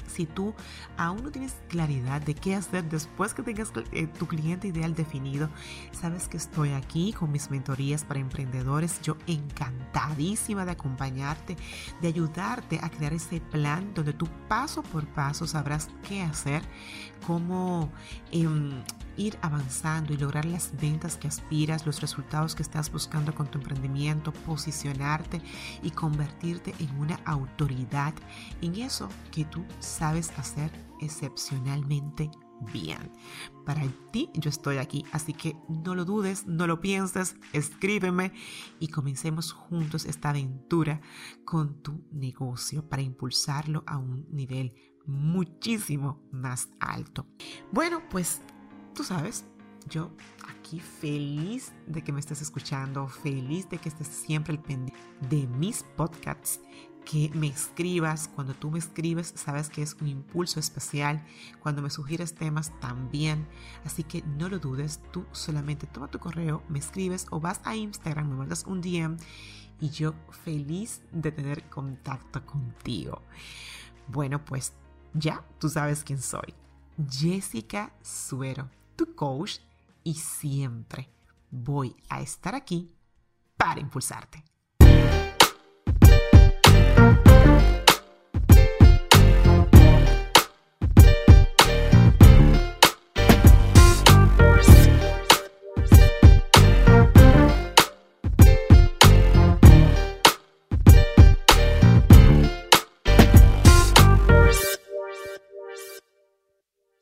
si 0.08 0.26
tú 0.26 0.54
aún 0.98 1.24
no 1.24 1.32
tienes 1.32 1.56
claridad 1.68 2.22
de 2.22 2.36
qué 2.36 2.56
hacer 2.56 2.84
después 2.86 3.34
que 3.34 3.44
tengas 3.44 3.72
eh, 3.92 4.08
tu 4.08 4.28
cliente 4.28 4.68
ideal 4.68 4.96
definido, 4.96 5.50
sabes 5.92 6.28
que 6.28 6.38
estoy 6.38 6.72
aquí 6.72 7.14
con 7.14 7.32
mis 7.32 7.50
mentorías 7.50 8.04
para 8.04 8.20
emprendedores. 8.20 9.02
Yo 9.02 9.18
encantadísima 9.28 10.66
de 10.66 10.72
acompañarte, 10.72 11.56
de 12.02 12.08
ayudarte 12.08 12.80
a 12.82 12.90
crear 12.90 13.14
ese 13.14 13.40
plan 13.40 13.94
donde 13.94 14.14
tú 14.14 14.28
paso 14.48 14.84
por 14.84 15.06
paso 15.08 15.48
sabrás 15.48 15.90
qué 16.08 16.22
hacer, 16.22 16.62
cómo... 17.26 17.90
Em, 18.32 18.72
ir 19.18 19.38
avanzando 19.42 20.14
y 20.14 20.18
lograr 20.18 20.46
las 20.46 20.72
ventas 20.80 21.18
que 21.18 21.28
aspiras, 21.28 21.86
los 21.86 22.02
resultados 22.02 22.56
que 22.56 22.64
estás 22.64 22.92
buscando 22.92 23.34
con 23.34 23.48
tu 23.48 23.60
emprendimiento, 23.60 24.32
posicionarte 24.32 25.42
y 25.84 25.92
convertirte 25.92 26.74
en 26.80 26.98
una 27.00 27.16
autoridad 27.26 28.14
en 28.62 28.76
eso 28.76 29.10
que 29.32 29.46
tú 29.46 29.64
sabes 29.80 30.32
hacer 30.38 30.72
excepcionalmente 31.02 32.30
bien. 32.74 33.12
Para 33.66 33.84
ti 34.12 34.30
yo 34.34 34.50
estoy 34.50 34.78
aquí, 34.78 35.04
así 35.12 35.34
que 35.34 35.56
no 35.68 35.94
lo 35.94 36.06
dudes, 36.06 36.46
no 36.48 36.68
lo 36.68 36.80
pienses, 36.80 37.36
escríbeme 37.52 38.32
y 38.80 38.88
comencemos 38.88 39.52
juntos 39.52 40.06
esta 40.06 40.30
aventura 40.30 41.02
con 41.44 41.82
tu 41.82 42.06
negocio 42.12 42.88
para 42.88 43.02
impulsarlo 43.02 43.84
a 43.88 43.98
un 43.98 44.26
nivel 44.32 44.74
muchísimo 45.08 46.22
más 46.32 46.70
alto. 46.80 47.26
Bueno, 47.72 48.02
pues 48.10 48.42
tú 48.94 49.04
sabes, 49.04 49.46
yo 49.90 50.12
aquí 50.48 50.80
feliz 50.80 51.74
de 51.88 52.04
que 52.04 52.12
me 52.12 52.20
estés 52.20 52.42
escuchando, 52.42 53.08
feliz 53.08 53.70
de 53.70 53.78
que 53.78 53.90
estés 53.90 54.08
siempre 54.08 54.54
al 54.54 54.62
pendiente 54.62 54.94
de 55.30 55.48
mis 55.48 55.84
podcasts, 55.96 56.60
que 57.06 57.30
me 57.36 57.48
escribas. 57.48 58.28
Cuando 58.28 58.54
tú 58.56 58.72
me 58.72 58.80
escribes, 58.80 59.34
sabes 59.36 59.70
que 59.70 59.84
es 59.84 59.96
un 60.02 60.08
impulso 60.08 60.60
especial. 60.60 61.24
Cuando 61.62 61.82
me 61.82 61.90
sugieres 61.92 62.34
temas, 62.34 62.78
también. 62.80 63.48
Así 63.86 64.04
que 64.04 64.24
no 64.24 64.50
lo 64.50 64.60
dudes, 64.60 65.00
tú 65.12 65.26
solamente 65.32 65.88
toma 65.88 66.10
tu 66.10 66.20
correo, 66.20 66.64
me 66.68 66.80
escribes 66.80 67.28
o 67.30 67.40
vas 67.40 67.62
a 67.64 67.76
Instagram, 67.76 68.30
me 68.30 68.36
mandas 68.36 68.66
un 68.66 68.82
DM 68.82 69.18
y 69.80 69.90
yo 69.90 70.14
feliz 70.44 71.02
de 71.12 71.32
tener 71.32 71.70
contacto 71.70 72.46
contigo. 72.46 73.22
Bueno, 74.08 74.44
pues 74.44 74.74
ya 75.16 75.44
tú 75.60 75.70
sabes 75.70 76.04
quién 76.04 76.22
soy. 76.22 76.54
Jessica 77.10 77.92
Suero 78.02 78.70
tu 78.96 79.16
coach 79.16 79.60
y 80.04 80.14
siempre 80.14 81.10
voy 81.52 81.96
a 82.10 82.22
estar 82.22 82.56
aquí 82.56 82.96
para 83.58 83.80
impulsarte. 83.80 84.44